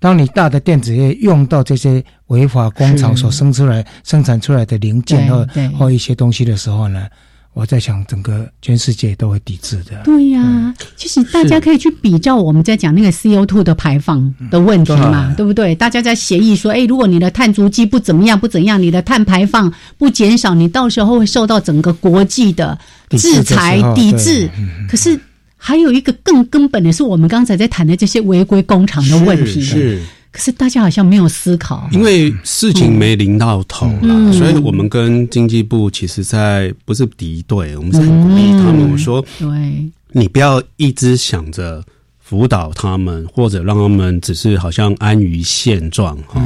[0.00, 5.46] 当你大的电子业用到这些违法工厂所生出来、生产出来的零件或
[5.78, 7.06] 或一些东西的时候呢？
[7.54, 10.00] 我在想，整个全世界都会抵制的。
[10.04, 15.74] 对呀，其实大家可以去比较，我们在讲那个 CO2 的排放的问题嘛，对不对？
[15.74, 22.78] 大家在协议说，哎，如果你的碳足迹不怎么样，不怎样，你的碳排放不减少，你到时候会受到整个国际的
[23.10, 24.48] 制裁抵制。
[24.88, 25.20] 可是
[25.58, 29.60] 还有一个更根本的是，我们刚才在谈的这些违规工厂的问题。
[29.60, 30.02] 是。
[30.32, 38.90] 可是大家好像没有思考，因为事情没临到头了，所以我们跟经济部其实在不是敌对，我们是很鼓励他们。
[38.90, 41.84] 我说，对，你不要一直想着
[42.18, 46.42] 辅导他们，或者让他们只是好像安于现状哈。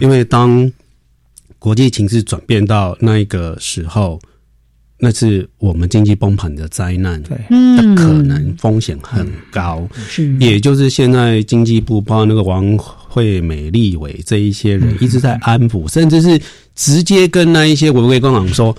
[0.00, 0.70] 因为当
[1.58, 4.20] 国际情势转变到那一个时候。
[5.02, 7.34] 那是我们经济崩盘的灾难，对，
[7.74, 9.88] 的可能风险很高。
[9.96, 12.76] 是，也就是现在经济部包括那个王
[13.12, 16.40] 惠美、立伟这一些人一直在安抚，甚至是
[16.76, 18.74] 直接跟那一些违规工厂说：“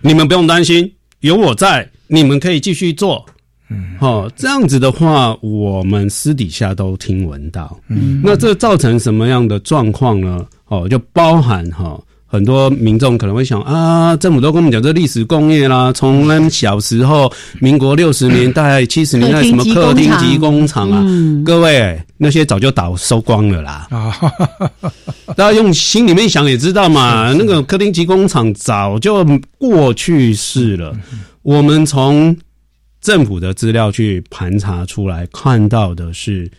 [0.00, 3.26] 你们不用担心，有我在，你们可以继续做。”
[3.68, 7.78] 嗯，好，这样子的话，我们私底下都听闻到。
[7.88, 10.46] 嗯，那这造成什么样的状况呢？
[10.68, 12.00] 哦，就包含哈。
[12.34, 21.04] 很多民众可能会想啊，政府都跟我们讲这历史工业啦，从那小时候，民国六十年代、七十年代什么客厅级工厂啊，
[21.44, 23.86] 各位那些早就倒收光了啦。
[25.36, 29.24] 大家用心里面想也知道嘛，那个客厅级工厂早就
[29.56, 30.92] 过去式了。
[31.42, 32.36] 我们从
[33.00, 36.50] 政府的资料去盘查出来，看到的是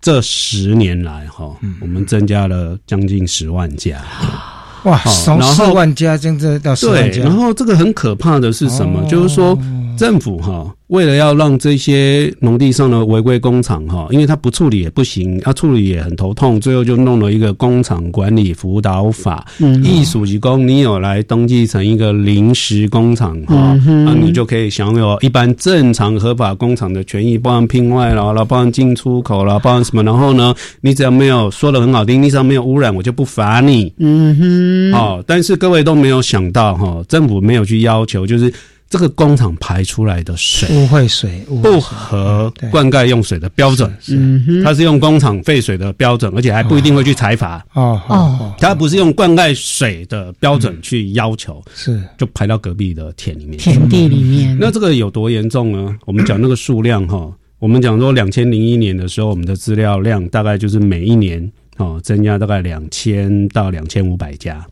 [0.00, 4.02] 这十年来哈，我们增加了将近十万家。
[4.84, 9.02] 哇，从四万家真的到十万家，然后这个很可怕的是什么？
[9.08, 9.58] 就是说
[9.98, 10.66] 政府哈。
[10.94, 19.44] 为了要让这些农地上的违规工厂哈，因为它不处理也不行，他处理也很头痛，最后就弄了一个工厂管理辅导法。
[19.58, 30.04] 嗯，艺术及工，你有来登记成一个临时工厂哈，那你就可以享有一般正常合法工厂的权益，包含聘外了，了包含进出口了，包含什么？
[30.04, 33.92] 然后呢，你只要没有说的很好听，你只要没有污染，我就不罚你。
[33.98, 38.52] 嗯哼，哦，但是各位都没有想到哈，政府没有去要求，就是。
[38.94, 52.00] 这个工厂排出来的水污秽水不合灌溉用水的标准，嗯，它是用工厂废水的标准，而且还不一定会去采伐哦哦，它不是用灌溉水的标准去要求，是。
[52.16, 53.58] 就排到隔壁的田里面。
[53.58, 54.56] 田地里面。
[54.60, 55.96] 那这个有多严重呢？
[56.04, 57.28] 我们讲那个数量哈，
[57.58, 64.64] 我们讲说两千零一年的时候，我们的资料量大概就是每一年哦增加大概两千到两千五百家。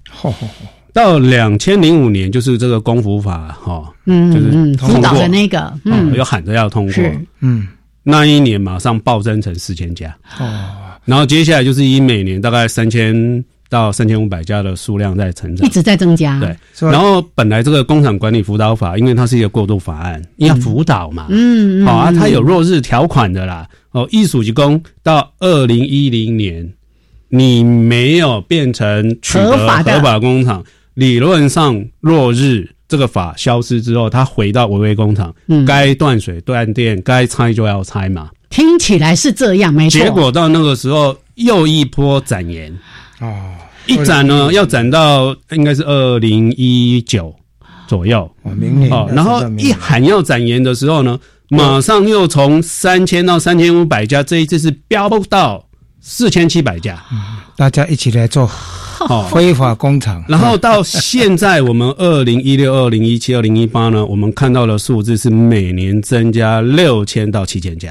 [0.93, 7.05] 到两千零五年，就是这个公服法哈，嗯，就是辅导的那个，嗯，有喊着要通过，
[7.41, 7.67] 嗯，
[8.03, 10.71] 那一年马上暴增成四千家，哦，
[11.07, 16.55] 然后接下来就是以每年大概三千到三千五百家的数量在成长，一直在增加，对，
[16.91, 26.71] 然后本来这个工厂管理辅导法，因为它是一个过渡法案，要辅导嘛，嗯，好啊，它有弱日条款的啦，哦，艺术及工到二零一零年，
[27.31, 29.95] 你没有变成合法的。
[29.95, 30.63] 合法工厂。
[30.95, 35.35] 理论上，落日这个法消失之后，它回到违规工厂，
[35.67, 38.31] 该断水断电，该拆就要拆嘛。
[38.51, 39.99] 听起来是这样，没错。
[39.99, 42.71] 结果到那个时候又一波展延
[43.19, 47.35] 啊，一展呢要展到应该是二零一九
[47.89, 49.09] 左右，明年哦。
[49.15, 51.19] 然后一喊要展延的时候呢，
[51.49, 55.67] 马上又从三千到三千五百家，这一次是飙到
[56.03, 57.01] 四千七百家，
[57.57, 58.51] 大家一起来做。
[59.09, 60.23] 哦，非法工厂。
[60.29, 67.91] 然后到现在，我们 二零一六、二零一七、二零一八呢，我们看到的数字是每年增加六千到七千家，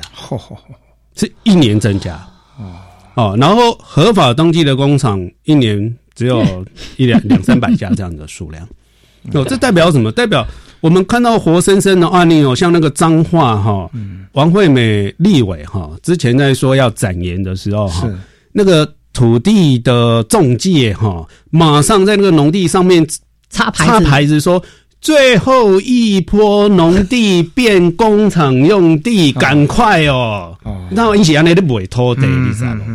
[1.15, 2.15] 是一年增加。
[2.57, 2.75] 哦
[3.15, 6.65] 哦，然后合法登记的工厂一年只有
[6.97, 8.67] 一两两三百家这样的数量。
[9.33, 10.11] 哦，这代表什么？
[10.11, 10.45] 代表
[10.81, 13.89] 我们看到活生生的案例哦，像那个脏话哈，
[14.33, 18.09] 王惠美立委哈，之前在说要展言的时候哈，
[18.51, 18.91] 那个。
[19.13, 23.05] 土地的中介哈，马上在那个农地上面
[23.49, 24.63] 插牌插牌子说，
[25.01, 30.57] 最后一波农地变工厂用地，赶快哦！
[30.89, 32.85] 那一起安尼都不会拖地，你知道吗？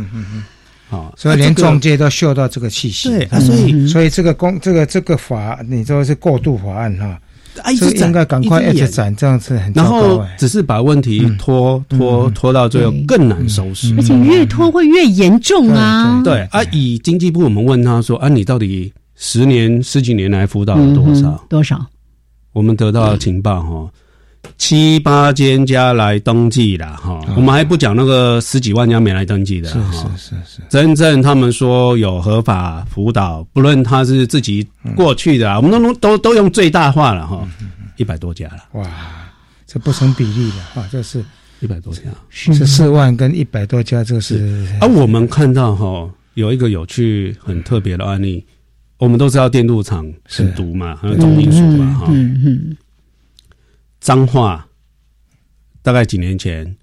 [0.89, 3.09] 好，所以连中介都嗅到这个气息。
[3.09, 7.19] 对，所以所以这个公这个这个法，你说是过渡法案哈。
[7.77, 16.21] 所以应该赶快一直斩，这样子很然后只是把问题拖拖拖到最后更难收拾，而且越拖会越严重啊！
[16.23, 21.45] 对啊，以经济部我们问他说啊，你到底十年十几年来辅导了多少？
[21.49, 21.85] 多少？
[22.53, 23.91] 我们得到的情报哈。
[24.57, 37.47] 七八千家来登记了哈，我们还不讲那个十几万家没来登记的，是是是是，真正他们说有合法辅导，不论他是自己过去的，我们都都都用最大化了哈，
[37.97, 38.89] 一百多家了，哇，
[39.65, 41.23] 这不成比例的啊，这是
[41.59, 44.67] 一百多家，十四万跟一百多家，这是。
[44.81, 48.45] 而我们看到哈，有一个有趣很特别的案例，
[48.97, 50.49] 我们都知道电镀厂是。
[50.51, 52.07] 毒嘛，还有重金属嘛，哈。
[54.07, 54.65] 脏话，
[55.81, 56.73] 大概几年前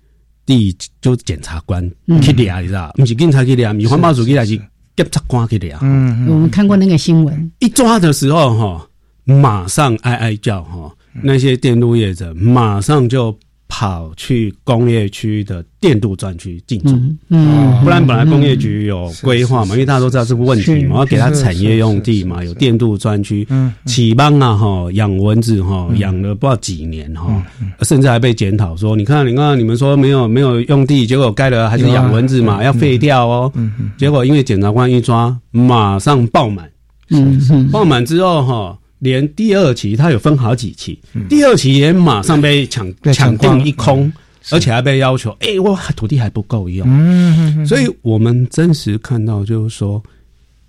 [0.44, 1.82] 地就检察官
[2.20, 2.92] 去抓，你知道？
[2.98, 4.58] 不是警察去抓，是环保署去抓是
[4.94, 5.78] 检察官去抓。
[5.80, 8.86] 嗯，我们看过那个新闻，一抓的时候哈，
[9.24, 13.34] 马上哀哀叫哈，那些电路业者马上就。
[13.68, 16.90] 跑去工业区的电镀专区进驻，
[17.30, 27.42] 嗯，不然本来工业局有规划嘛，因为大家都知道这个问题嘛，要给他产业用地嘛，有电镀专区，嗯，起邦啊哈，养蚊子哈，养了不知道几年哈，
[27.82, 33.52] 甚至还被检讨说，你看你看你们说没有没有用地，结果盖了还是养蚊子嘛，要废掉哦，
[33.96, 36.70] 结果因为检察官一抓，马上爆满，
[37.10, 38.78] 嗯，爆满之后哈。
[39.04, 40.98] 连第二期，它有分好几期，
[41.28, 44.10] 第二期也马上被抢抢定一空，
[44.50, 46.88] 而且还被要求，哎，我土地还不够用。
[46.90, 50.02] 嗯，所以我们真实看到就是说，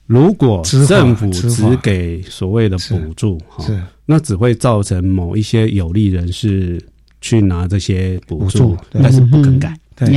[0.05, 3.65] 如果政府只给所谓的补助，哈，
[4.05, 6.77] 那只会造成某一些有利人士
[7.21, 9.73] 去拿这些补助，但是不肯改。
[9.95, 10.13] 对对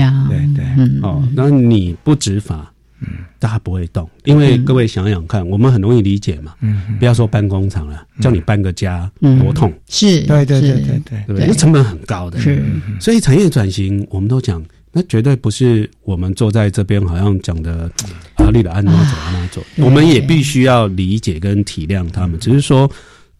[0.57, 0.64] 对，
[1.03, 2.75] 哦，那你不执法。
[3.01, 6.55] 嗯，大家不会动，因为各位想想看，我们很容易理解嘛。
[6.61, 9.09] 嗯，不要说搬工厂了，叫你搬个家，
[9.41, 9.73] 多痛。
[9.89, 11.53] 是，对对对对对，对不对？
[11.55, 12.41] 成本很高的。
[12.41, 12.61] 是，
[13.01, 17.89] 所以产业转型，我们都讲，那绝对不是我们坐在这边好像讲的
[18.35, 19.63] 啊，立了安哪走按哪走。
[19.77, 22.91] 我们也必须要理解跟体谅他们，只是说，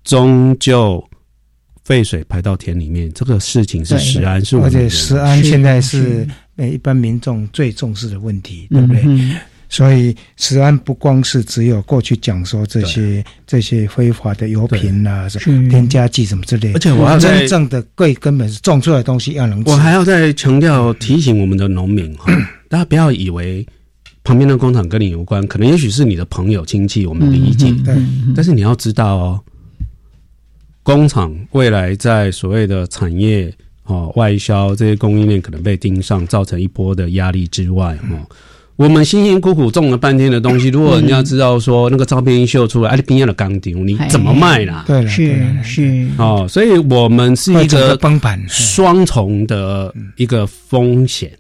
[0.05, 1.05] 终究
[1.85, 6.25] 废水排到田里面，这个事情是食安，是而且食安现在是。
[6.67, 9.05] 一般民众最重视的问题，对不对？
[9.71, 15.29] 所以，食安不光是只有过去讲说这些这些非法的油品啊、
[15.69, 19.63] 添加剂什么之类，而且我要真正的最根本是种出来的东西要能。
[19.67, 22.33] 我还要再强调提醒我们的农民哈，
[22.71, 23.67] 大家不要以为
[24.25, 27.71] 旁边的工厂跟你有关，可能也许是你的朋友亲戚，我们理解。
[27.85, 27.95] 对，
[28.35, 29.41] 但是你要知道哦，
[30.83, 33.53] 工厂未来在所谓的产业。
[33.89, 38.09] 哦，外销这些供应链可能被盯上，造成一波的压力之外，哈，
[38.77, 44.85] 我们辛辛苦苦种了半天的东西，如果人家知道说那个照片一秀出来，哎，你边上的钢钉，你怎么卖啦？
[44.87, 46.07] 对，是是。
[46.19, 51.33] 哦，所以我们是一个崩盘双重的一个风险，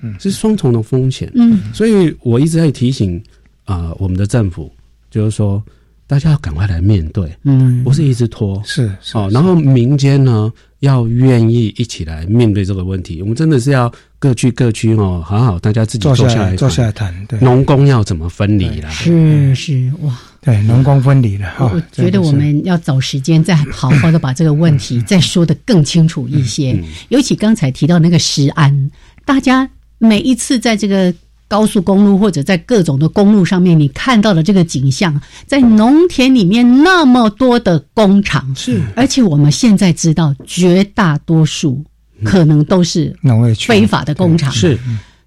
[0.00, 3.20] 嗯，是双重的风险，嗯，所以我一直在提醒
[3.64, 4.72] 啊，我们的政府
[5.10, 5.60] 就是说，
[6.06, 10.52] 大家要赶快来面对，嗯，不是一直拖，是哦，然后民间呢？
[10.80, 17.26] 要愿意一起来面对这个问题，我们真的是要各区各区哦，好好大家自己坐下来坐下来谈。
[17.26, 18.90] 对，农工要怎么分离啦？
[18.90, 21.50] 是是哇，对，农工分离了。
[21.58, 26.78] 我觉得我们要找时间再 好好的把这个问题再说的更清楚一些。
[27.08, 28.90] 尤其刚才提到那个食安，
[29.24, 31.12] 大家每一次在这个。
[31.48, 41.84] 高速公路或者在各种的公路上面，你看到的这个景象，在农田里面那么多的工厂，是，而且我们现在知道，绝大多数
[42.24, 43.16] 可能都是
[43.58, 44.78] 非法的工厂，是，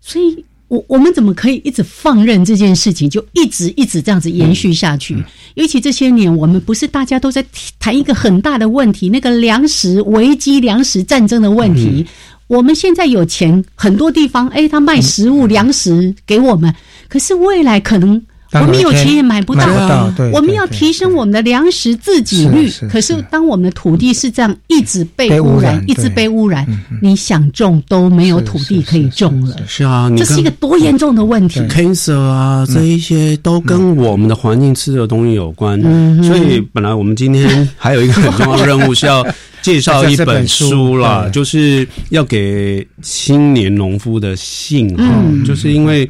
[0.01, 5.23] 所以我我们怎么可以一直放任这件事情，就一直一直这样子延续下去？
[5.55, 7.43] 尤其这些年，我们不是大家都在
[7.79, 12.05] 谈一个很大的问题，那个粮食危机、粮食战争的问题。
[12.49, 16.73] 我们现在有钱，很多地方，哎，他卖食物、粮食给我们，
[17.07, 18.21] 可是未来可能。
[18.51, 22.67] 我们有钱也买不到，我们要提升我们的粮食自给率。
[22.89, 26.65] 可是，当我们的土地是这样一直被污染，一直被污染，
[26.99, 29.55] 你想种都没有土地可以种了。
[29.67, 31.59] 是啊，这是一个多严重的问题。
[31.67, 35.79] cancer 啊，这一些都跟我们的环境吃的东西有关。
[36.23, 39.23] 所以，本来我们今天还有一个很重要的任务是要
[39.61, 45.05] 介绍一本书啦，就是要给青年农夫的信号，
[45.45, 46.09] 就是因为。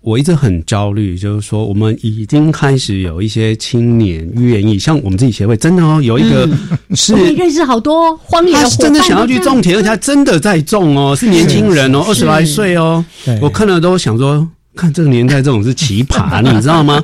[0.00, 6.48] 我一直很焦虑，就是说，我们已经开始有一些青年愿意，像我们自己协会，真的哦，有一个
[6.94, 11.28] 是认识好多荒野的真的想要去种田，而且他真的在种哦，是。
[11.28, 13.04] 年轻人哦，二十来岁哦，
[13.42, 17.02] 我看了都想说，看这个年代这种是奇葩， 你知道吗？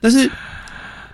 [0.00, 0.28] 但是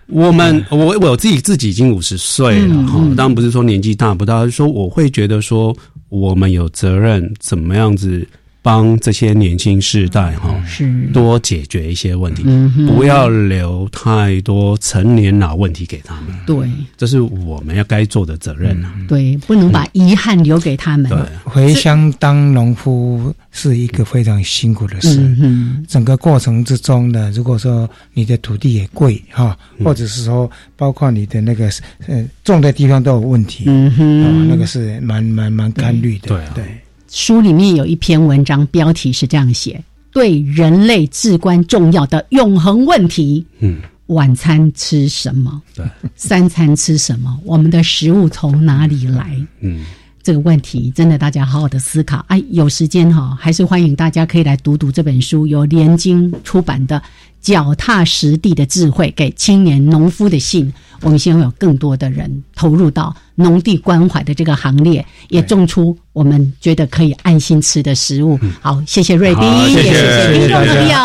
[0.09, 5.77] 我们，我我自己自己已经五十岁了哈，当然不是说年纪大不大，是说我会觉得说，
[6.09, 8.27] 我们有责任怎么样子。
[8.67, 12.43] 帮这些年轻世代哈，是多解决一些问题，
[12.85, 16.25] 不要留太多成年老问题给他们。
[16.45, 18.93] 对，这是我们要该做的责任啊。
[19.07, 21.09] 对，不能把遗憾留给他们。
[21.09, 25.21] 对，回乡当农夫是一个非常辛苦的事。
[25.41, 31.71] 嗯，整个过程之中呢，如果说你的土地也贵哈，或者是说包括你的那个
[32.09, 36.27] 呃种的地方都有问题，嗯哼，那个是蛮蛮蛮干虑的。
[36.27, 36.65] 对对。
[37.09, 39.83] 书里面有一篇文章，标题是这样写
[40.13, 45.63] ：“对人类至关重要的永恒问题。”嗯，晚餐吃什么？
[45.75, 45.85] 对，
[46.15, 47.39] 三餐吃什么？
[47.45, 49.37] 我们的食物从哪里来？
[49.61, 49.85] 嗯，
[50.23, 52.25] 这个问题，真的大家好好的思考。
[52.29, 56.97] 哎，有时间哈，还是欢迎大家可以来读读这本书，由联经出版的
[57.47, 60.67] 《脚踏实地的智慧：给青年农夫的信》。
[61.01, 68.37] 我们希望有更多的人投入到农地关怀的这个行列，也种出我们觉得可以安心吃的食物。
[68.61, 70.97] 好，谢谢瑞斌，谢谢听众朋友。